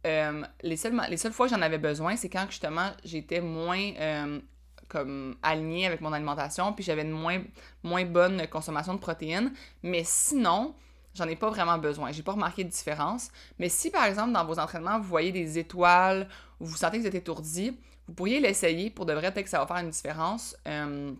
euh, 0.05 0.41
les, 0.61 0.77
seules, 0.77 0.97
les 1.09 1.17
seules 1.17 1.33
fois 1.33 1.47
que 1.49 1.53
j'en 1.53 1.61
avais 1.61 1.79
besoin, 1.79 2.15
c'est 2.15 2.29
quand 2.29 2.45
justement 2.49 2.91
j'étais 3.03 3.41
moins 3.41 3.91
euh, 3.99 4.39
comme 4.87 5.35
aligné 5.43 5.85
avec 5.85 6.01
mon 6.01 6.13
alimentation, 6.13 6.73
puis 6.73 6.83
j'avais 6.83 7.03
une 7.03 7.11
moins, 7.11 7.41
moins 7.83 8.05
bonne 8.05 8.47
consommation 8.47 8.93
de 8.93 8.99
protéines. 8.99 9.53
Mais 9.83 10.03
sinon, 10.05 10.75
j'en 11.13 11.27
ai 11.27 11.35
pas 11.35 11.49
vraiment 11.49 11.77
besoin. 11.77 12.11
J'ai 12.11 12.23
pas 12.23 12.33
remarqué 12.33 12.63
de 12.63 12.69
différence. 12.69 13.29
Mais 13.59 13.69
si 13.69 13.89
par 13.89 14.05
exemple 14.05 14.31
dans 14.31 14.45
vos 14.45 14.59
entraînements, 14.59 14.99
vous 14.99 15.07
voyez 15.07 15.31
des 15.31 15.57
étoiles 15.57 16.27
ou 16.59 16.65
vous 16.65 16.77
sentez 16.77 16.97
que 16.97 17.01
vous 17.01 17.07
êtes 17.07 17.15
étourdi, 17.15 17.77
vous 18.07 18.13
pourriez 18.13 18.39
l'essayer 18.39 18.89
pour 18.89 19.05
de 19.05 19.13
vrai, 19.13 19.33
peut-être 19.33 19.45
que 19.45 19.49
ça 19.49 19.59
va 19.59 19.67
faire 19.67 19.77
une 19.77 19.89
différence. 19.89 20.55
Euh, 20.67 21.11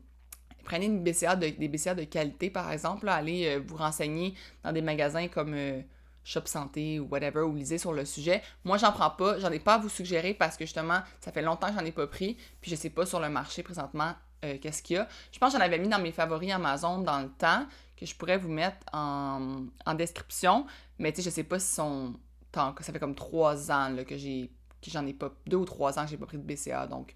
prenez 0.63 0.86
une 0.86 1.03
BCA 1.03 1.36
de, 1.36 1.47
des 1.50 1.67
BCA 1.67 1.95
de 1.95 2.03
qualité, 2.03 2.50
par 2.50 2.71
exemple. 2.71 3.09
allez 3.09 3.47
euh, 3.47 3.62
vous 3.65 3.75
renseigner 3.75 4.36
dans 4.63 4.71
des 4.71 4.81
magasins 4.81 5.27
comme 5.27 5.53
euh, 5.53 5.81
Shop 6.27 6.41
Santé 6.46 7.00
ou 7.00 7.07
whatever, 7.07 7.39
ou 7.43 7.55
lisez 7.55 7.77
sur 7.77 7.93
le 7.93 8.03
sujet. 8.03 8.41
Moi, 8.65 8.77
j'en 8.77 8.91
prends 8.91 9.12
pas. 9.12 9.39
J'en 9.39 9.50
ai 9.50 9.60
pas 9.60 9.75
à 9.75 9.77
vous 9.77 9.88
suggérer 9.88 10.34
parce 10.34 10.57
que 10.57 10.65
justement, 10.65 11.00
ça 11.22 11.31
fait 11.31 11.41
longtemps 11.41 11.69
que 11.69 11.79
j'en 11.79 11.86
ai 11.86 11.93
pas 11.93 12.05
pris. 12.05 12.36
Puis 12.60 12.69
je 12.69 12.75
sais 12.75 12.89
pas 12.89 13.05
sur 13.05 13.22
le 13.22 13.29
marché 13.29 13.63
présentement 13.63 14.13
qu'est-ce 14.41 14.84
qu'il 14.84 14.98
y 14.98 15.00
a. 15.00 15.07
Je 15.31 15.39
pense 15.39 15.53
que 15.53 15.57
j'en 15.57 15.63
avais 15.63 15.79
mis 15.79 15.88
dans 15.88 16.00
mes 16.00 16.12
favoris 16.12 16.51
Amazon 16.51 17.00
dans 17.00 17.22
le 17.22 17.29
temps, 17.29 17.65
que 17.96 18.05
je 18.05 18.13
pourrais 18.13 18.38
vous 18.38 18.50
mettre 18.50 18.77
en, 18.91 19.67
description. 19.96 20.65
Mais 21.00 21.13
tu 21.13 21.22
sais, 21.22 21.29
je 21.29 21.34
sais 21.34 21.43
pas 21.43 21.60
si 21.60 21.74
sont. 21.74 22.13
Tant 22.51 22.74
que 22.74 22.84
ça 22.84 22.91
fait 22.91 23.00
comme 23.00 23.15
trois 23.15 23.72
ans 23.72 23.96
que 24.07 24.17
j'ai 24.17 24.51
que 24.81 24.91
j'en 24.91 25.05
ai 25.05 25.13
pas, 25.13 25.34
deux 25.46 25.57
ou 25.57 25.65
trois 25.65 25.98
ans 25.98 26.03
que 26.03 26.12
j'ai 26.12 26.17
pas 26.17 26.25
pris 26.25 26.38
de 26.38 26.43
BCA, 26.43 26.88
donc 26.88 27.13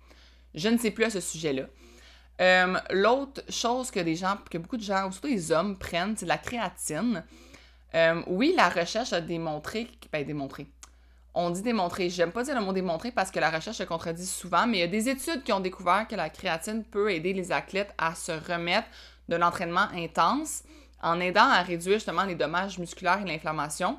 je 0.55 0.67
ne 0.67 0.77
sais 0.77 0.91
plus 0.91 1.05
à 1.05 1.09
ce 1.09 1.19
sujet-là. 1.19 1.63
Euh, 2.41 2.79
l'autre 2.89 3.41
chose 3.49 3.91
que 3.91 3.99
des 3.99 4.15
gens, 4.15 4.37
que 4.49 4.57
beaucoup 4.57 4.77
de 4.77 4.83
gens, 4.83 5.11
surtout 5.11 5.27
les 5.27 5.51
hommes, 5.51 5.77
prennent, 5.77 6.17
c'est 6.17 6.25
de 6.25 6.29
la 6.29 6.37
créatine. 6.37 7.23
Euh, 7.95 8.21
oui, 8.27 8.53
la 8.55 8.69
recherche 8.69 9.13
a 9.13 9.21
démontré, 9.21 9.87
ben 10.11 10.25
démontré, 10.25 10.67
on 11.33 11.49
dit 11.49 11.61
démontré, 11.61 12.09
j'aime 12.09 12.31
pas 12.31 12.43
dire 12.43 12.55
le 12.55 12.65
mot 12.65 12.73
démontré 12.73 13.11
parce 13.11 13.31
que 13.31 13.39
la 13.39 13.49
recherche 13.49 13.77
se 13.77 13.83
contredit 13.83 14.25
souvent, 14.25 14.67
mais 14.67 14.77
il 14.77 14.81
y 14.81 14.83
a 14.83 14.87
des 14.87 15.09
études 15.09 15.43
qui 15.43 15.53
ont 15.53 15.59
découvert 15.59 16.07
que 16.07 16.15
la 16.15 16.29
créatine 16.29 16.83
peut 16.83 17.11
aider 17.11 17.33
les 17.33 17.51
athlètes 17.51 17.93
à 17.97 18.15
se 18.15 18.31
remettre 18.31 18.87
de 19.29 19.35
l'entraînement 19.35 19.87
intense 19.93 20.63
en 21.01 21.19
aidant 21.19 21.47
à 21.47 21.61
réduire 21.61 21.95
justement 21.95 22.23
les 22.23 22.35
dommages 22.35 22.79
musculaires 22.79 23.21
et 23.21 23.25
l'inflammation 23.25 23.97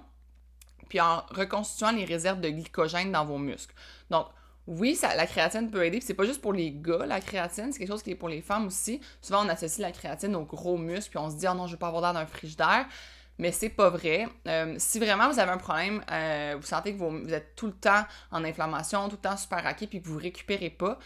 puis 0.92 1.00
en 1.00 1.22
reconstituant 1.30 1.90
les 1.92 2.04
réserves 2.04 2.42
de 2.42 2.50
glycogène 2.50 3.12
dans 3.12 3.24
vos 3.24 3.38
muscles. 3.38 3.74
Donc, 4.10 4.26
oui, 4.66 4.98
la 5.02 5.26
créatine 5.26 5.70
peut 5.70 5.86
aider, 5.86 6.02
c'est 6.02 6.12
pas 6.12 6.26
juste 6.26 6.42
pour 6.42 6.52
les 6.52 6.70
gars, 6.70 7.06
la 7.06 7.18
créatine, 7.18 7.72
c'est 7.72 7.78
quelque 7.78 7.88
chose 7.88 8.02
qui 8.02 8.10
est 8.10 8.14
pour 8.14 8.28
les 8.28 8.42
femmes 8.42 8.66
aussi. 8.66 9.00
Souvent, 9.22 9.42
on 9.42 9.48
associe 9.48 9.78
la 9.78 9.90
créatine 9.90 10.36
aux 10.36 10.44
gros 10.44 10.76
muscles, 10.76 11.08
puis 11.08 11.18
on 11.18 11.30
se 11.30 11.36
dit, 11.36 11.46
oh 11.50 11.54
non, 11.54 11.66
je 11.66 11.72
veux 11.72 11.78
pas 11.78 11.86
avoir 11.86 12.02
l'air 12.02 12.12
d'un 12.12 12.26
frigidaire. 12.26 12.84
Mais 13.38 13.52
c'est 13.52 13.70
pas 13.70 13.88
vrai. 13.88 14.28
Euh, 14.46 14.74
si 14.78 14.98
vraiment 14.98 15.30
vous 15.30 15.38
avez 15.38 15.50
un 15.50 15.58
problème, 15.58 16.02
euh, 16.10 16.56
vous 16.60 16.66
sentez 16.66 16.92
que 16.94 16.98
vous, 16.98 17.32
êtes 17.32 17.56
tout 17.56 17.66
le 17.66 17.72
temps 17.72 18.04
en 18.30 18.44
inflammation, 18.44 19.08
tout 19.08 19.16
le 19.16 19.28
temps 19.28 19.36
super 19.36 19.62
raqué, 19.62 19.86
puis 19.86 20.02
que 20.02 20.08
vous 20.08 20.18
récupérez 20.18 20.70
pas, 20.70 20.98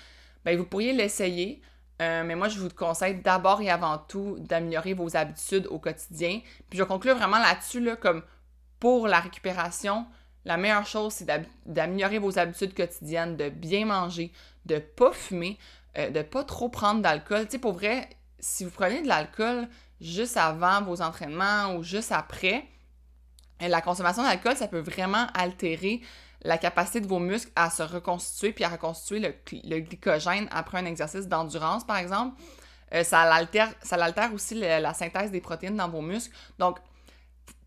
ben 0.44 0.56
vous 0.56 0.64
pourriez 0.64 0.92
l'essayer. 0.92 1.62
Euh, 2.02 2.24
mais 2.24 2.34
moi, 2.34 2.48
je 2.48 2.58
vous 2.58 2.68
conseille 2.68 3.22
d'abord 3.22 3.62
et 3.62 3.70
avant 3.70 3.96
tout 3.96 4.36
d'améliorer 4.40 4.92
vos 4.92 5.16
habitudes 5.16 5.66
au 5.70 5.78
quotidien. 5.78 6.40
Puis 6.68 6.78
je 6.78 6.82
vais 6.82 6.88
conclure 6.88 7.16
vraiment 7.16 7.38
là-dessus, 7.38 7.80
là, 7.80 7.96
comme 7.96 8.22
pour 8.80 9.08
la 9.08 9.20
récupération, 9.20 10.06
la 10.44 10.58
meilleure 10.58 10.86
chose, 10.86 11.14
c'est 11.14 11.26
d'améliorer 11.64 12.18
vos 12.18 12.38
habitudes 12.38 12.74
quotidiennes, 12.74 13.36
de 13.36 13.48
bien 13.48 13.86
manger, 13.86 14.30
de 14.66 14.78
pas 14.78 15.12
fumer, 15.12 15.58
de 15.96 16.20
pas 16.20 16.44
trop 16.44 16.68
prendre 16.68 17.00
d'alcool. 17.00 17.46
Tu 17.46 17.52
sais, 17.52 17.58
pour 17.58 17.72
vrai, 17.72 18.08
si 18.38 18.64
vous 18.64 18.70
prenez 18.70 19.02
de 19.02 19.08
l'alcool 19.08 19.66
juste 20.00 20.36
avant 20.36 20.82
vos 20.82 21.02
entraînements 21.02 21.74
ou 21.74 21.82
juste 21.82 22.12
après, 22.12 22.64
euh, 23.62 23.68
la 23.68 23.80
consommation 23.80 24.22
d'alcool, 24.22 24.56
ça 24.56 24.68
peut 24.68 24.80
vraiment 24.80 25.26
altérer 25.34 26.00
la 26.42 26.58
capacité 26.58 27.00
de 27.00 27.06
vos 27.06 27.18
muscles 27.18 27.50
à 27.56 27.70
se 27.70 27.82
reconstituer 27.82 28.52
puis 28.52 28.64
à 28.64 28.68
reconstituer 28.68 29.20
le, 29.20 29.80
glycogène 29.80 30.48
après 30.50 30.78
un 30.78 30.84
exercice 30.84 31.26
d'endurance, 31.26 31.84
par 31.84 31.96
exemple. 31.96 32.40
Euh, 32.94 33.02
ça 33.02 33.22
altère 33.22 34.32
aussi 34.32 34.54
la 34.54 34.94
synthèse 34.94 35.30
des 35.30 35.40
protéines 35.40 35.76
dans 35.76 35.88
vos 35.88 36.02
muscles. 36.02 36.34
Donc, 36.58 36.78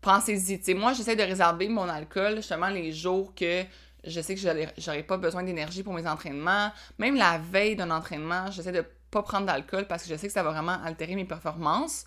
pensez-y. 0.00 0.74
moi, 0.74 0.92
j'essaie 0.94 1.16
de 1.16 1.22
réserver 1.22 1.68
mon 1.68 1.88
alcool 1.88 2.36
justement 2.36 2.68
les 2.68 2.92
jours 2.92 3.34
que 3.34 3.64
je 4.04 4.20
sais 4.20 4.34
que 4.34 4.40
j'aurais 4.78 5.02
pas 5.02 5.18
besoin 5.18 5.42
d'énergie 5.42 5.82
pour 5.82 5.92
mes 5.92 6.06
entraînements. 6.06 6.72
Même 6.98 7.16
la 7.16 7.38
veille 7.38 7.76
d'un 7.76 7.90
entraînement, 7.90 8.50
j'essaie 8.50 8.72
de 8.72 8.84
pas 9.10 9.22
prendre 9.22 9.46
d'alcool 9.46 9.86
parce 9.86 10.04
que 10.04 10.08
je 10.08 10.16
sais 10.16 10.26
que 10.26 10.32
ça 10.32 10.42
va 10.42 10.50
vraiment 10.50 10.78
altérer 10.84 11.14
mes 11.14 11.24
performances. 11.24 12.04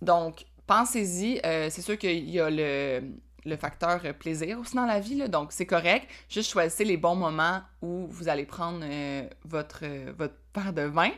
Donc, 0.00 0.44
pensez-y. 0.66 1.40
Euh, 1.44 1.68
c'est 1.70 1.82
sûr 1.82 1.98
qu'il 1.98 2.28
y 2.28 2.40
a 2.40 2.50
le, 2.50 3.56
facteur 3.56 4.00
plaisir 4.18 4.58
aussi 4.60 4.76
dans 4.76 4.86
la 4.86 5.00
vie, 5.00 5.28
donc 5.28 5.52
c'est 5.52 5.66
correct. 5.66 6.08
Juste 6.28 6.50
choisissez 6.50 6.84
les 6.84 6.96
bons 6.96 7.16
moments 7.16 7.60
où 7.80 8.06
vous 8.08 8.28
allez 8.28 8.46
prendre 8.46 8.80
euh, 8.82 9.28
votre, 9.44 9.84
votre 10.16 10.34
verre 10.54 10.72
de 10.72 10.82
vin. 10.82 11.10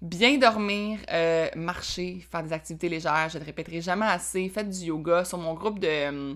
Bien 0.00 0.38
dormir, 0.38 1.00
euh, 1.10 1.48
marcher, 1.56 2.24
faire 2.30 2.44
des 2.44 2.52
activités 2.52 2.88
légères, 2.88 3.30
je 3.30 3.38
ne 3.38 3.44
répéterai 3.44 3.80
jamais 3.80 4.06
assez. 4.06 4.48
Faites 4.48 4.70
du 4.70 4.86
yoga. 4.86 5.24
Sur 5.24 5.38
mon 5.38 5.54
groupe 5.54 5.80
de 5.80 5.88
euh, 5.88 6.34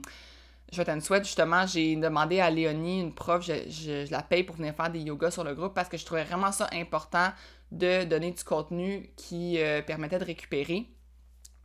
Je 0.73 0.83
une 0.83 1.01
souhaite, 1.01 1.25
justement, 1.25 1.65
j'ai 1.65 1.95
demandé 1.95 2.41
à 2.41 2.51
Léonie, 2.51 3.01
une 3.01 3.15
prof, 3.15 3.45
je, 3.45 4.11
la 4.11 4.23
paye 4.23 4.43
pour 4.43 4.57
venir 4.57 4.75
faire 4.75 4.91
des 4.91 4.99
yogas 4.99 5.31
sur 5.31 5.45
le 5.45 5.55
groupe 5.55 5.75
parce 5.75 5.89
que 5.89 5.97
je 5.97 6.05
trouvais 6.05 6.25
vraiment 6.25 6.51
ça 6.51 6.69
important 6.73 7.29
de 7.73 8.05
donner 8.05 8.31
du 8.31 8.45
contenu 8.45 9.11
qui 9.17 9.59
euh, 9.59 9.83
permettait 9.83 10.19
de 10.19 10.25
récupérer. 10.25 10.87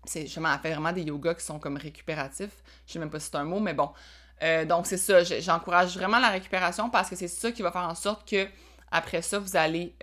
C'est 0.06 0.22
justement, 0.22 0.50
elle 0.52 0.60
fait 0.60 0.72
vraiment 0.72 0.94
des 0.94 1.04
yogas 1.04 1.36
qui 1.36 1.46
sont 1.46 1.60
comme 1.60 1.78
récupératifs. 1.78 2.64
Je 2.88 2.94
sais 2.94 3.00
même 3.00 3.10
pas 3.10 3.20
si 3.20 3.30
c'est 3.30 3.38
un 3.38 3.44
mot, 3.44 3.60
mais 3.60 3.74
bon. 3.74 3.92
donc 4.68 4.88
c'est 4.88 4.98
ça, 4.98 5.24
j'encourage 5.24 5.98
vraiment 5.98 6.20
la 6.20 6.30
récupération 6.30 6.90
parce 6.90 7.10
que 7.10 7.16
c'est 7.16 7.28
ça 7.28 7.52
qui 7.52 7.62
va 7.62 7.72
faire 7.72 7.88
en 7.88 7.96
sorte 7.96 8.28
que 8.28 8.48
après 8.90 9.22
ça, 9.22 9.38
vous 9.38 9.58
allez 9.58 9.96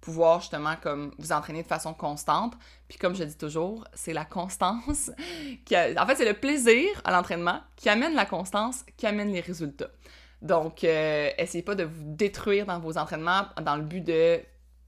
pouvoir 0.00 0.40
justement 0.40 0.74
comme 0.80 1.12
vous 1.18 1.32
entraîner 1.32 1.62
de 1.62 1.68
façon 1.68 1.94
constante. 1.94 2.54
Puis 2.88 2.98
comme 2.98 3.14
je 3.14 3.24
dis 3.24 3.36
toujours, 3.36 3.84
c'est 3.94 4.12
la 4.12 4.24
constance 4.24 5.10
qui 5.64 5.76
en 5.76 6.06
fait 6.06 6.16
c'est 6.16 6.24
le 6.24 6.38
plaisir 6.38 6.88
à 7.04 7.12
l'entraînement 7.12 7.60
qui 7.76 7.88
amène 7.88 8.14
la 8.14 8.26
constance, 8.26 8.84
qui 8.96 9.06
amène 9.06 9.32
les 9.32 9.40
résultats. 9.40 9.90
Donc 10.40 10.84
euh, 10.84 11.30
essayez 11.36 11.64
pas 11.64 11.74
de 11.74 11.84
vous 11.84 12.04
détruire 12.04 12.66
dans 12.66 12.78
vos 12.78 12.96
entraînements 12.96 13.46
dans 13.60 13.76
le 13.76 13.82
but 13.82 14.00
de 14.00 14.40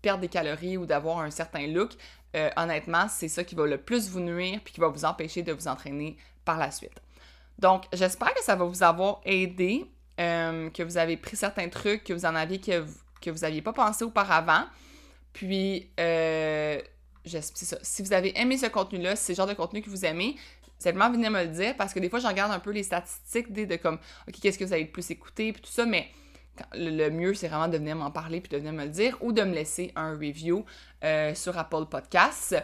perdre 0.02 0.20
des 0.20 0.28
calories 0.28 0.76
ou 0.76 0.86
d'avoir 0.86 1.18
un 1.18 1.30
certain 1.30 1.66
look. 1.66 1.92
Euh, 2.36 2.50
honnêtement, 2.56 3.06
c'est 3.08 3.28
ça 3.28 3.44
qui 3.44 3.54
va 3.54 3.66
le 3.66 3.78
plus 3.78 4.08
vous 4.08 4.20
nuire 4.20 4.60
puis 4.64 4.74
qui 4.74 4.80
va 4.80 4.88
vous 4.88 5.04
empêcher 5.04 5.42
de 5.42 5.52
vous 5.52 5.68
entraîner 5.68 6.16
par 6.44 6.58
la 6.58 6.70
suite. 6.70 7.00
Donc, 7.58 7.84
j'espère 7.92 8.32
que 8.34 8.42
ça 8.42 8.56
va 8.56 8.64
vous 8.64 8.82
avoir 8.82 9.20
aidé, 9.24 9.84
euh, 10.18 10.70
que 10.70 10.82
vous 10.82 10.96
avez 10.96 11.16
pris 11.16 11.36
certains 11.36 11.68
trucs, 11.68 12.04
que 12.04 12.12
vous 12.12 12.24
en 12.24 12.34
aviez 12.34 12.60
que 12.60 12.80
vous, 12.80 12.98
que 13.20 13.30
vous 13.30 13.40
n'aviez 13.40 13.62
pas 13.62 13.72
pensé 13.72 14.04
auparavant. 14.04 14.64
Puis, 15.32 15.90
euh, 15.98 16.80
ça. 17.24 17.78
Si 17.82 18.02
vous 18.02 18.12
avez 18.12 18.38
aimé 18.40 18.56
ce 18.56 18.66
contenu-là, 18.66 19.16
si 19.16 19.24
c'est 19.24 19.32
le 19.32 19.36
genre 19.36 19.46
de 19.46 19.54
contenu 19.54 19.82
que 19.82 19.90
vous 19.90 20.04
aimez, 20.04 20.36
simplement 20.78 21.10
venez 21.10 21.28
me 21.28 21.42
le 21.42 21.48
dire 21.50 21.76
parce 21.76 21.92
que 21.92 22.00
des 22.00 22.08
fois, 22.08 22.18
je 22.18 22.26
regarde 22.26 22.50
un 22.50 22.58
peu 22.58 22.70
les 22.70 22.82
statistiques 22.82 23.52
de, 23.52 23.64
de 23.64 23.76
comme, 23.76 23.98
OK, 24.28 24.40
qu'est-ce 24.40 24.58
que 24.58 24.64
vous 24.64 24.72
avez 24.72 24.84
le 24.84 24.90
plus 24.90 25.10
écouté, 25.10 25.52
puis 25.52 25.60
tout 25.60 25.70
ça, 25.70 25.84
mais 25.84 26.08
le, 26.74 27.08
mieux, 27.10 27.34
c'est 27.34 27.48
vraiment 27.48 27.68
de 27.68 27.76
venir 27.76 27.96
m'en 27.96 28.10
parler 28.10 28.40
puis 28.40 28.50
de 28.50 28.56
venir 28.58 28.72
me 28.72 28.84
le 28.84 28.90
dire 28.90 29.16
ou 29.20 29.32
de 29.32 29.42
me 29.42 29.54
laisser 29.54 29.92
un 29.96 30.12
review 30.12 30.64
euh, 31.04 31.34
sur 31.34 31.56
Apple 31.58 31.86
Podcasts. 31.90 32.56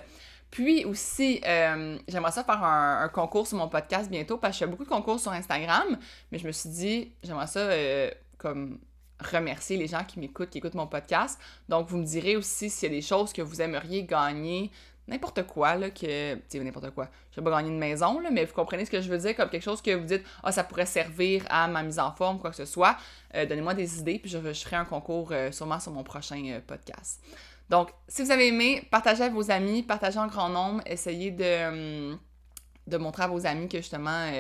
Puis 0.51 0.85
aussi, 0.85 1.41
euh, 1.47 1.99
j'aimerais 2.09 2.33
ça 2.33 2.45
faire 2.45 2.63
un, 2.63 3.09
concours 3.09 3.47
sur 3.47 3.59
mon 3.59 3.69
podcast 3.69 4.11
bientôt 4.11 4.39
parce 4.39 4.53
que 4.53 4.61
je 4.61 4.65
fais 4.65 4.71
beaucoup 4.71 4.85
de 4.85 4.89
concours 4.89 5.19
sur 5.21 5.33
Instagram, 5.33 5.99
mais 6.31 6.39
je 6.39 6.47
me 6.47 6.53
suis 6.53 6.71
dit, 6.71 7.13
j'aimerais 7.23 7.47
ça 7.47 7.61
euh, 7.61 8.11
comme 8.39 8.79
remercier 9.19 9.77
les 9.77 9.87
gens 9.87 10.05
qui 10.05 10.21
m'écoutent, 10.21 10.51
qui 10.51 10.59
écoutent 10.59 10.75
mon 10.75 10.87
podcast. 10.87 11.41
Donc, 11.69 11.89
vous 11.89 11.99
me 11.99 12.05
direz 12.05 12.37
aussi 12.37 12.71
s'il 12.71 12.91
y 12.91 12.93
a 12.93 12.95
des 12.95 13.03
choses 13.03 13.33
que 13.33 13.43
vous 13.43 13.61
aimeriez 13.61 14.05
gagner, 14.05 14.71
n'importe 15.09 15.47
quoi, 15.47 15.75
là, 15.77 15.91
que. 15.91 16.35
Tu 16.35 16.43
sais, 16.49 16.61
n'importe 16.61 16.91
quoi. 16.91 17.09
Je 17.31 17.41
vais 17.41 17.45
pas 17.45 17.51
gagner 17.57 17.71
une 17.71 17.79
maison, 17.79 18.21
là, 18.21 18.31
mais 18.31 18.45
vous 18.45 18.55
comprenez 18.55 18.85
ce 18.85 18.91
que 18.91 19.01
je 19.01 19.09
veux 19.09 19.19
dire, 19.19 19.37
comme 19.37 19.49
quelque 19.49 19.63
chose 19.63 19.83
que 19.83 19.95
vous 19.95 20.05
dites, 20.05 20.23
ah, 20.43 20.53
ça 20.53 20.65
pourrait 20.65 20.87
servir 20.87 21.45
à 21.49 21.69
ma 21.69 21.83
mise 21.83 21.99
en 21.99 22.13
forme, 22.13 22.39
quoi 22.39 22.51
que 22.51 22.57
ce 22.57 22.65
soit. 22.65 22.97
Euh, 23.35 23.47
donnez-moi 23.47 23.75
des 23.75 23.99
idées, 23.99 24.19
puis 24.19 24.31
je, 24.31 24.39
ferai 24.39 24.77
un 24.77 24.85
concours 24.85 25.31
euh, 25.33 25.51
sûrement 25.53 25.81
sur 25.81 25.93
mon 25.93 26.03
prochain 26.03 26.43
euh, 26.47 26.61
podcast. 26.67 27.23
Donc, 27.69 27.91
si 28.09 28.23
vous 28.23 28.31
avez 28.31 28.49
aimé, 28.49 28.87
partagez 28.91 29.23
avec 29.23 29.35
vos 29.35 29.51
amis, 29.51 29.83
partagez 29.83 30.19
en 30.19 30.29
grand 30.29 30.49
nombre, 30.49 30.83
essayez 30.87 31.31
de, 31.33 32.13
hum, 32.13 32.19
de 32.87 32.97
montrer 32.97 33.25
à 33.25 33.29
vos 33.29 33.45
amis 33.47 33.69
que 33.69 33.79
justement, 33.79 34.31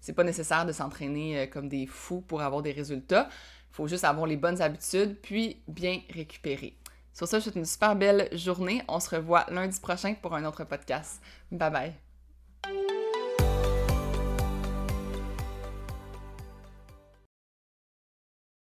c'est 0.00 0.12
pas 0.12 0.24
nécessaire 0.24 0.66
de 0.66 0.72
s'entraîner 0.72 1.48
comme 1.48 1.70
des 1.70 1.86
fous 1.86 2.20
pour 2.20 2.42
avoir 2.42 2.60
des 2.60 2.72
résultats 2.72 3.30
faut 3.74 3.88
juste 3.88 4.04
avoir 4.04 4.26
les 4.26 4.36
bonnes 4.36 4.62
habitudes, 4.62 5.16
puis 5.20 5.56
bien 5.66 6.00
récupérer. 6.14 6.76
Sur 7.14 7.28
ce, 7.28 7.36
je 7.36 7.44
souhaite 7.44 7.56
une 7.56 7.64
super 7.64 7.94
belle 7.94 8.28
journée. 8.36 8.82
On 8.88 8.98
se 8.98 9.14
revoit 9.14 9.46
lundi 9.48 9.78
prochain 9.78 10.14
pour 10.20 10.34
un 10.34 10.44
autre 10.44 10.64
podcast. 10.64 11.22
Bye 11.50 11.70
bye. 11.70 13.03